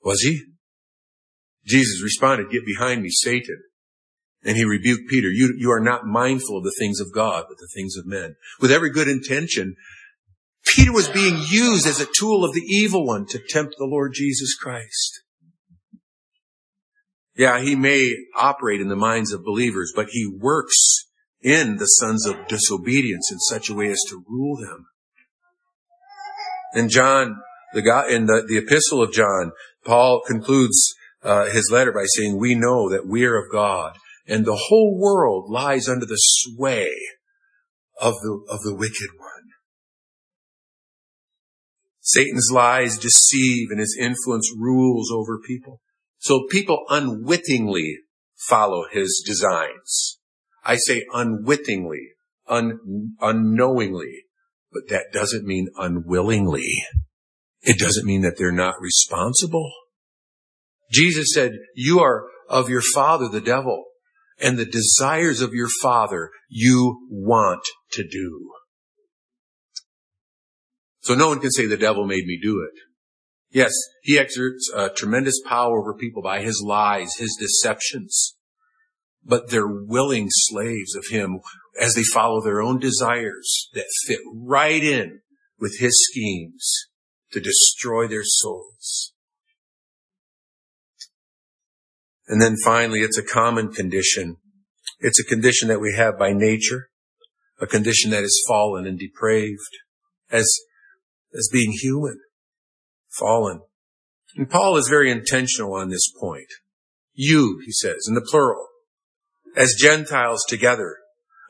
Was 0.04 0.22
he? 0.22 0.42
Jesus 1.66 2.02
responded, 2.04 2.50
get 2.50 2.66
behind 2.66 3.04
me, 3.04 3.10
Satan. 3.10 3.62
And 4.46 4.58
he 4.58 4.66
rebuked 4.66 5.10
Peter, 5.10 5.30
you, 5.30 5.56
you 5.58 5.72
are 5.72 5.80
not 5.80 6.06
mindful 6.06 6.58
of 6.58 6.64
the 6.64 6.76
things 6.78 7.00
of 7.00 7.14
God, 7.14 7.46
but 7.48 7.58
the 7.58 7.70
things 7.74 7.96
of 7.96 8.06
men. 8.06 8.36
With 8.60 8.72
every 8.72 8.90
good 8.90 9.08
intention, 9.08 9.76
Peter 10.66 10.92
was 10.92 11.10
being 11.10 11.38
used 11.48 11.88
as 11.88 12.02
a 12.02 12.08
tool 12.18 12.44
of 12.44 12.54
the 12.54 12.62
evil 12.62 13.06
one 13.06 13.26
to 13.28 13.40
tempt 13.40 13.76
the 13.78 13.86
Lord 13.86 14.12
Jesus 14.14 14.56
Christ. 14.56 15.22
Yeah, 17.36 17.62
he 17.62 17.76
may 17.76 18.16
operate 18.36 18.80
in 18.80 18.90
the 18.90 18.96
minds 18.96 19.32
of 19.34 19.44
believers, 19.44 19.92
but 19.96 20.10
he 20.12 20.28
works 20.28 21.08
in 21.42 21.78
the 21.78 21.86
sons 21.86 22.26
of 22.26 22.48
disobedience 22.48 23.32
in 23.32 23.40
such 23.40 23.70
a 23.70 23.74
way 23.74 23.88
as 23.88 24.02
to 24.10 24.24
rule 24.30 24.58
them. 24.58 24.86
And 26.74 26.90
John, 26.90 27.38
the 27.74 27.82
God, 27.82 28.12
in 28.12 28.26
the, 28.26 28.44
the 28.48 28.58
epistle 28.58 29.02
of 29.02 29.12
John, 29.12 29.52
Paul 29.84 30.22
concludes 30.26 30.94
uh, 31.24 31.46
his 31.46 31.70
letter 31.72 31.92
by 31.92 32.06
saying, 32.06 32.38
"We 32.38 32.56
know 32.56 32.90
that 32.90 33.08
we 33.08 33.26
are 33.26 33.38
of 33.38 33.52
God, 33.52 33.98
and 34.26 34.46
the 34.46 34.68
whole 34.68 34.98
world 34.98 35.50
lies 35.50 35.88
under 35.88 36.06
the 36.06 36.20
sway 36.20 36.92
of 38.00 38.14
the, 38.16 38.46
of 38.50 38.62
the 38.62 38.76
wicked 38.76 39.10
one. 39.18 39.30
Satan's 42.02 42.50
lies 42.54 42.98
deceive 42.98 43.68
and 43.72 43.80
his 43.80 43.98
influence 44.00 44.52
rules 44.58 45.10
over 45.12 45.40
people. 45.40 45.82
So 46.18 46.48
people 46.50 46.84
unwittingly 46.90 48.00
follow 48.48 48.86
his 48.92 49.24
designs. 49.26 50.20
I 50.66 50.76
say 50.78 51.06
unwittingly, 51.14 52.10
un, 52.48 53.16
unknowingly, 53.20 54.24
but 54.72 54.90
that 54.90 55.14
doesn't 55.14 55.46
mean 55.46 55.68
unwillingly. 55.78 56.68
It 57.62 57.80
doesn't 57.80 58.06
mean 58.06 58.22
that 58.22 58.38
they're 58.38 58.52
not 58.52 58.76
responsible. 58.82 59.72
Jesus 60.92 61.34
said, 61.34 61.54
you 61.76 62.02
are 62.02 62.28
of 62.50 62.70
your 62.70 62.82
father, 62.94 63.30
the 63.30 63.42
devil, 63.42 63.86
and 64.40 64.58
the 64.58 64.66
desires 64.66 65.42
of 65.42 65.54
your 65.54 65.70
father 65.82 66.32
you 66.50 67.08
want 67.10 67.64
to 67.92 68.04
do. 68.08 68.52
So 71.02 71.16
no 71.16 71.28
one 71.28 71.40
can 71.40 71.52
say 71.52 71.66
the 71.66 71.78
devil 71.78 72.06
made 72.06 72.26
me 72.26 72.40
do 72.42 72.62
it. 72.62 72.80
Yes, 73.52 73.74
he 74.02 74.18
exerts 74.18 74.72
a 74.74 74.90
tremendous 74.90 75.40
power 75.46 75.80
over 75.80 75.94
people 75.94 76.24
by 76.24 76.42
his 76.42 76.64
lies, 76.66 77.10
his 77.20 77.38
deceptions, 77.40 78.36
but 79.24 79.50
they're 79.50 79.68
willing 79.68 80.28
slaves 80.30 80.96
of 80.96 81.06
him 81.12 81.40
as 81.80 81.94
they 81.94 82.04
follow 82.04 82.42
their 82.42 82.62
own 82.62 82.80
desires 82.80 83.70
that 83.74 83.86
fit 84.06 84.20
right 84.34 84.84
in 84.84 85.20
with 85.60 85.78
his 85.80 85.94
schemes 86.10 86.88
to 87.32 87.40
destroy 87.40 88.08
their 88.08 88.24
souls. 88.24 89.13
And 92.28 92.42
then 92.42 92.56
finally, 92.64 93.00
it's 93.00 93.18
a 93.18 93.24
common 93.24 93.72
condition. 93.72 94.38
It's 95.00 95.20
a 95.20 95.26
condition 95.26 95.68
that 95.68 95.82
we 95.82 95.94
have 95.96 96.18
by 96.18 96.32
nature, 96.34 96.88
a 97.60 97.68
condition 97.68 98.12
that 98.12 98.24
is 98.24 98.44
fallen 98.48 98.86
and 98.86 98.98
depraved 98.98 99.60
as, 100.32 100.50
as 101.34 101.50
being 101.52 101.74
human, 101.74 102.20
fallen. 103.10 103.62
And 104.36 104.50
Paul 104.50 104.78
is 104.78 104.88
very 104.88 105.12
intentional 105.12 105.76
on 105.76 105.90
this 105.90 106.12
point. 106.20 106.48
You, 107.14 107.62
he 107.66 107.72
says, 107.72 108.06
in 108.08 108.16
the 108.16 108.26
plural, 108.30 108.68
as 109.56 109.76
Gentiles 109.78 110.44
together, 110.48 110.98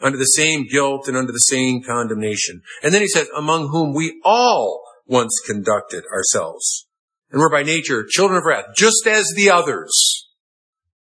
under 0.01 0.17
the 0.17 0.25
same 0.25 0.67
guilt 0.67 1.07
and 1.07 1.15
under 1.15 1.31
the 1.31 1.37
same 1.37 1.81
condemnation. 1.81 2.61
And 2.83 2.93
then 2.93 3.01
he 3.01 3.07
says, 3.07 3.29
among 3.35 3.69
whom 3.69 3.93
we 3.93 4.19
all 4.25 4.83
once 5.05 5.39
conducted 5.45 6.03
ourselves. 6.13 6.87
And 7.31 7.39
we're 7.39 7.49
by 7.49 7.63
nature 7.63 8.05
children 8.07 8.37
of 8.37 8.45
wrath, 8.45 8.65
just 8.75 9.07
as 9.07 9.31
the 9.35 9.49
others. 9.49 10.12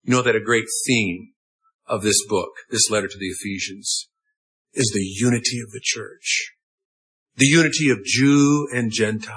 You 0.07 0.15
know 0.15 0.23
that 0.23 0.37
a 0.37 0.41
great 0.41 0.67
theme 0.87 1.33
of 1.89 2.03
this 2.03 2.25
book, 2.29 2.51
this 2.71 2.89
letter 2.89 3.09
to 3.09 3.19
the 3.19 3.27
Ephesians, 3.27 4.09
is 4.73 4.93
the 4.95 5.03
unity 5.03 5.59
of 5.59 5.73
the 5.73 5.81
church. 5.83 6.53
The 7.35 7.47
unity 7.47 7.91
of 7.91 8.05
Jew 8.05 8.69
and 8.73 8.93
Gentile. 8.93 9.35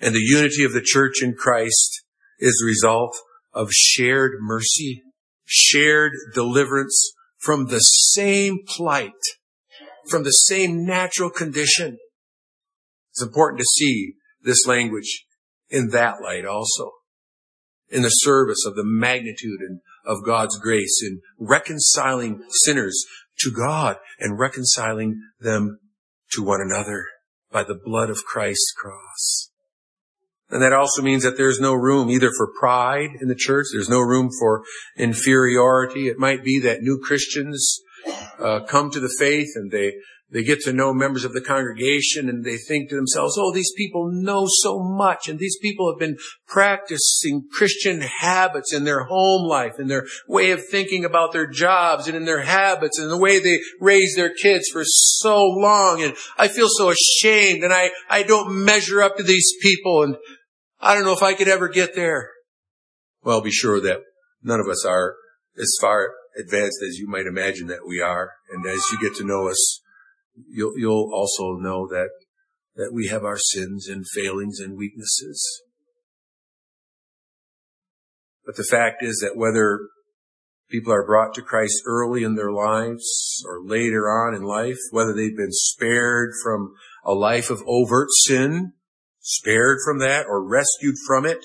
And 0.00 0.16
the 0.16 0.20
unity 0.20 0.64
of 0.64 0.72
the 0.72 0.82
church 0.84 1.22
in 1.22 1.34
Christ 1.34 2.02
is 2.40 2.58
the 2.58 2.66
result 2.66 3.16
of 3.54 3.70
shared 3.70 4.32
mercy, 4.40 5.04
shared 5.44 6.10
deliverance 6.34 7.12
from 7.38 7.66
the 7.66 7.78
same 7.78 8.64
plight, 8.66 9.12
from 10.10 10.24
the 10.24 10.30
same 10.30 10.84
natural 10.84 11.30
condition. 11.30 11.98
It's 13.12 13.22
important 13.22 13.60
to 13.60 13.66
see 13.76 14.14
this 14.42 14.66
language 14.66 15.24
in 15.70 15.90
that 15.90 16.16
light 16.20 16.44
also. 16.44 16.90
In 17.90 18.02
the 18.02 18.08
service 18.08 18.64
of 18.66 18.74
the 18.74 18.84
magnitude 18.84 19.60
and 19.60 19.80
of 20.04 20.24
God's 20.24 20.58
grace 20.58 21.02
in 21.04 21.20
reconciling 21.38 22.42
sinners 22.64 23.04
to 23.38 23.50
God 23.50 23.96
and 24.18 24.38
reconciling 24.38 25.22
them 25.40 25.78
to 26.32 26.42
one 26.42 26.60
another 26.60 27.06
by 27.50 27.62
the 27.62 27.78
blood 27.82 28.10
of 28.10 28.24
Christ's 28.24 28.72
cross. 28.76 29.50
And 30.48 30.62
that 30.62 30.72
also 30.72 31.02
means 31.02 31.24
that 31.24 31.36
there's 31.36 31.60
no 31.60 31.74
room 31.74 32.08
either 32.10 32.30
for 32.36 32.52
pride 32.58 33.10
in 33.20 33.28
the 33.28 33.34
church. 33.34 33.66
There's 33.72 33.88
no 33.88 34.00
room 34.00 34.30
for 34.38 34.62
inferiority. 34.96 36.08
It 36.08 36.18
might 36.18 36.44
be 36.44 36.60
that 36.60 36.82
new 36.82 37.00
Christians 37.02 37.80
uh, 38.38 38.60
come 38.60 38.90
to 38.90 39.00
the 39.00 39.14
faith 39.18 39.48
and 39.56 39.72
they 39.72 39.94
they 40.28 40.42
get 40.42 40.60
to 40.62 40.72
know 40.72 40.92
members 40.92 41.24
of 41.24 41.32
the 41.32 41.40
congregation 41.40 42.28
and 42.28 42.44
they 42.44 42.56
think 42.56 42.88
to 42.88 42.96
themselves, 42.96 43.36
oh, 43.38 43.52
these 43.52 43.72
people 43.76 44.10
know 44.10 44.46
so 44.48 44.80
much 44.82 45.28
and 45.28 45.38
these 45.38 45.56
people 45.62 45.90
have 45.90 46.00
been 46.00 46.16
practicing 46.48 47.44
Christian 47.52 48.00
habits 48.00 48.74
in 48.74 48.82
their 48.82 49.04
home 49.04 49.48
life, 49.48 49.78
in 49.78 49.86
their 49.86 50.04
way 50.26 50.50
of 50.50 50.66
thinking 50.66 51.04
about 51.04 51.32
their 51.32 51.46
jobs 51.46 52.08
and 52.08 52.16
in 52.16 52.24
their 52.24 52.42
habits 52.42 52.98
and 52.98 53.08
the 53.08 53.16
way 53.16 53.38
they 53.38 53.60
raise 53.80 54.16
their 54.16 54.34
kids 54.34 54.68
for 54.72 54.82
so 54.84 55.44
long. 55.44 56.02
And 56.02 56.16
I 56.36 56.48
feel 56.48 56.68
so 56.68 56.90
ashamed 56.90 57.62
and 57.62 57.72
I, 57.72 57.90
I 58.10 58.24
don't 58.24 58.64
measure 58.64 59.02
up 59.02 59.16
to 59.18 59.22
these 59.22 59.52
people 59.62 60.02
and 60.02 60.16
I 60.80 60.94
don't 60.94 61.04
know 61.04 61.14
if 61.14 61.22
I 61.22 61.34
could 61.34 61.48
ever 61.48 61.68
get 61.68 61.94
there. 61.94 62.30
Well, 63.22 63.40
be 63.40 63.52
sure 63.52 63.80
that 63.80 64.00
none 64.42 64.58
of 64.58 64.68
us 64.68 64.84
are 64.84 65.14
as 65.56 65.72
far 65.80 66.10
advanced 66.36 66.78
as 66.86 66.98
you 66.98 67.08
might 67.08 67.26
imagine 67.26 67.68
that 67.68 67.86
we 67.86 68.00
are. 68.00 68.32
And 68.50 68.66
as 68.66 68.82
you 68.90 69.00
get 69.00 69.16
to 69.18 69.24
know 69.24 69.48
us, 69.48 69.82
you'll, 70.48 70.78
you'll 70.78 71.10
also 71.12 71.58
know 71.58 71.86
that, 71.88 72.10
that 72.74 72.90
we 72.92 73.08
have 73.08 73.24
our 73.24 73.38
sins 73.38 73.88
and 73.88 74.04
failings 74.14 74.60
and 74.60 74.76
weaknesses. 74.76 75.62
But 78.44 78.56
the 78.56 78.66
fact 78.70 79.02
is 79.02 79.18
that 79.18 79.36
whether 79.36 79.80
people 80.70 80.92
are 80.92 81.06
brought 81.06 81.34
to 81.34 81.42
Christ 81.42 81.82
early 81.86 82.22
in 82.22 82.34
their 82.34 82.52
lives 82.52 83.42
or 83.46 83.60
later 83.64 84.08
on 84.08 84.34
in 84.34 84.42
life, 84.42 84.78
whether 84.90 85.12
they've 85.12 85.36
been 85.36 85.52
spared 85.52 86.30
from 86.42 86.74
a 87.04 87.12
life 87.12 87.50
of 87.50 87.62
overt 87.66 88.08
sin, 88.24 88.72
spared 89.20 89.78
from 89.84 89.98
that 89.98 90.26
or 90.26 90.46
rescued 90.46 90.96
from 91.06 91.26
it, 91.26 91.44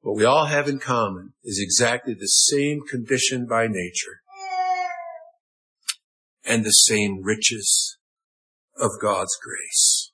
what 0.00 0.16
we 0.16 0.24
all 0.24 0.46
have 0.46 0.68
in 0.68 0.78
common 0.78 1.32
is 1.44 1.58
exactly 1.62 2.14
the 2.14 2.26
same 2.26 2.80
condition 2.90 3.46
by 3.48 3.66
nature 3.66 4.20
and 6.44 6.64
the 6.64 6.70
same 6.70 7.22
riches 7.22 7.96
of 8.80 8.90
God's 9.00 9.36
grace. 9.42 10.12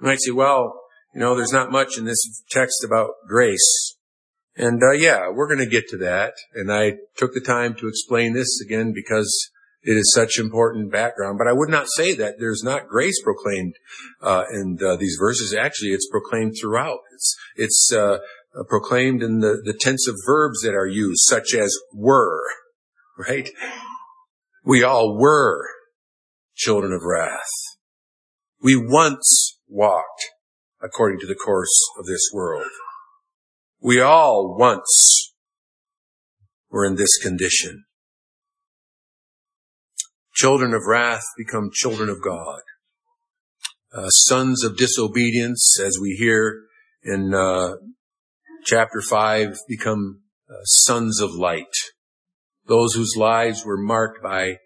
You 0.00 0.06
might 0.06 0.20
say, 0.20 0.32
well, 0.32 0.80
you 1.14 1.20
know, 1.20 1.34
there's 1.34 1.52
not 1.52 1.70
much 1.70 1.98
in 1.98 2.04
this 2.04 2.42
text 2.50 2.84
about 2.84 3.10
grace. 3.28 3.96
And 4.56 4.82
uh, 4.82 4.92
yeah, 4.92 5.28
we're 5.30 5.46
going 5.46 5.64
to 5.64 5.70
get 5.70 5.88
to 5.88 5.96
that. 5.98 6.34
And 6.54 6.72
I 6.72 6.94
took 7.16 7.34
the 7.34 7.40
time 7.40 7.74
to 7.76 7.88
explain 7.88 8.32
this 8.32 8.60
again 8.60 8.92
because 8.94 9.50
it 9.82 9.96
is 9.96 10.12
such 10.14 10.38
important 10.38 10.92
background. 10.92 11.38
But 11.38 11.48
I 11.48 11.52
would 11.52 11.68
not 11.68 11.86
say 11.96 12.14
that 12.14 12.36
there's 12.38 12.62
not 12.62 12.88
grace 12.88 13.20
proclaimed 13.22 13.74
uh, 14.20 14.44
in 14.52 14.78
uh, 14.84 14.96
these 14.96 15.16
verses. 15.18 15.54
Actually, 15.54 15.90
it's 15.90 16.08
proclaimed 16.10 16.54
throughout. 16.60 17.00
It's 17.14 17.36
it's 17.56 17.92
uh, 17.92 18.18
proclaimed 18.68 19.22
in 19.22 19.40
the, 19.40 19.60
the 19.64 19.76
tense 19.78 20.06
of 20.06 20.16
verbs 20.26 20.60
that 20.62 20.74
are 20.74 20.86
used, 20.86 21.22
such 21.24 21.54
as 21.54 21.76
were, 21.92 22.42
right? 23.18 23.50
We 24.64 24.84
all 24.84 25.18
were 25.18 25.66
children 26.54 26.92
of 26.92 27.02
wrath. 27.02 27.50
We 28.62 28.76
once 28.76 29.58
walked 29.68 30.30
according 30.80 31.18
to 31.20 31.26
the 31.26 31.34
course 31.34 31.80
of 31.98 32.06
this 32.06 32.30
world. 32.32 32.70
We 33.80 34.00
all 34.00 34.56
once 34.56 35.34
were 36.70 36.84
in 36.84 36.94
this 36.94 37.18
condition. 37.20 37.84
Children 40.32 40.74
of 40.74 40.82
wrath 40.86 41.24
become 41.36 41.70
children 41.72 42.08
of 42.08 42.22
God. 42.22 42.60
Uh, 43.92 44.08
sons 44.08 44.64
of 44.64 44.76
disobedience, 44.76 45.78
as 45.80 45.98
we 46.00 46.10
hear 46.10 46.62
in 47.02 47.34
uh, 47.34 47.74
chapter 48.64 49.02
5, 49.02 49.58
become 49.68 50.22
uh, 50.48 50.62
sons 50.64 51.20
of 51.20 51.34
light 51.34 51.66
those 52.72 52.94
whose 52.94 53.14
lives 53.18 53.66
were 53.66 53.76
marked 53.76 54.22
by 54.22 54.56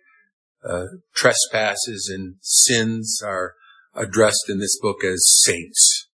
uh, 0.64 0.85
trespasses 1.12 2.09
and 2.09 2.37
sins 2.40 3.21
are 3.21 3.55
addressed 3.97 4.49
in 4.49 4.61
this 4.61 4.79
book 4.81 5.03
as 5.03 5.21
saints, 5.45 6.09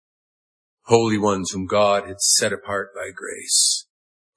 holy 0.86 1.18
ones 1.18 1.50
whom 1.50 1.66
God 1.66 2.06
had 2.06 2.18
set 2.18 2.50
apart 2.50 2.94
by 2.94 3.10
grace. 3.14 3.86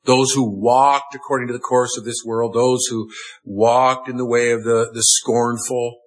Those 0.04 0.34
who 0.34 0.52
walked 0.52 1.15
according 1.15 1.48
to 1.48 1.54
the 1.54 1.60
course 1.60 1.98
of 1.98 2.04
this 2.04 2.24
world, 2.26 2.54
those 2.54 2.88
who 2.89 3.10
walked 3.46 4.10
in 4.10 4.18
the 4.18 4.28
way 4.28 4.52
of 4.52 4.65
the, 4.65 4.91
the 4.94 5.04
scornful, 5.04 6.02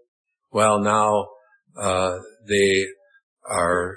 well, 0.51 0.79
now 0.81 1.29
uh, 1.81 2.19
they 2.47 2.89
are 3.49 3.97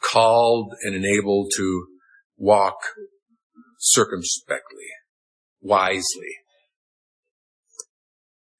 called 0.00 0.72
and 0.84 0.94
enabled 0.94 1.50
to 1.56 1.86
walk 2.36 2.76
circumspectly, 3.80 4.86
wisely, 5.60 6.36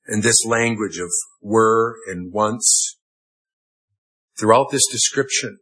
and 0.06 0.22
this 0.22 0.44
language 0.44 0.98
of 0.98 1.10
were 1.40 1.96
and 2.06 2.32
once 2.32 2.98
throughout 4.38 4.70
this 4.70 4.86
description 4.90 5.58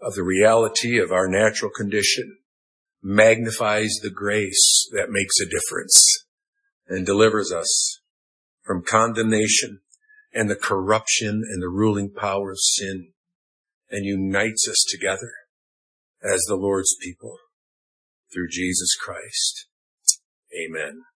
of 0.00 0.14
the 0.14 0.22
reality 0.22 0.98
of 0.98 1.10
our 1.10 1.28
natural 1.28 1.70
condition 1.70 2.38
magnifies 3.02 3.98
the 4.02 4.10
grace 4.10 4.88
that 4.92 5.10
makes 5.10 5.40
a 5.40 5.48
difference 5.48 6.24
and 6.88 7.06
delivers 7.06 7.52
us 7.52 8.00
from 8.62 8.82
condemnation 8.82 9.80
and 10.32 10.50
the 10.50 10.56
corruption 10.56 11.42
and 11.44 11.62
the 11.62 11.68
ruling 11.68 12.10
power 12.10 12.50
of 12.50 12.58
sin 12.60 13.08
and 13.90 14.04
unites 14.04 14.68
us 14.68 14.84
together 14.88 15.32
as 16.22 16.42
the 16.46 16.56
Lord's 16.56 16.94
people 17.02 17.38
through 18.32 18.48
Jesus 18.50 18.94
Christ. 18.94 19.66
Amen. 20.54 21.07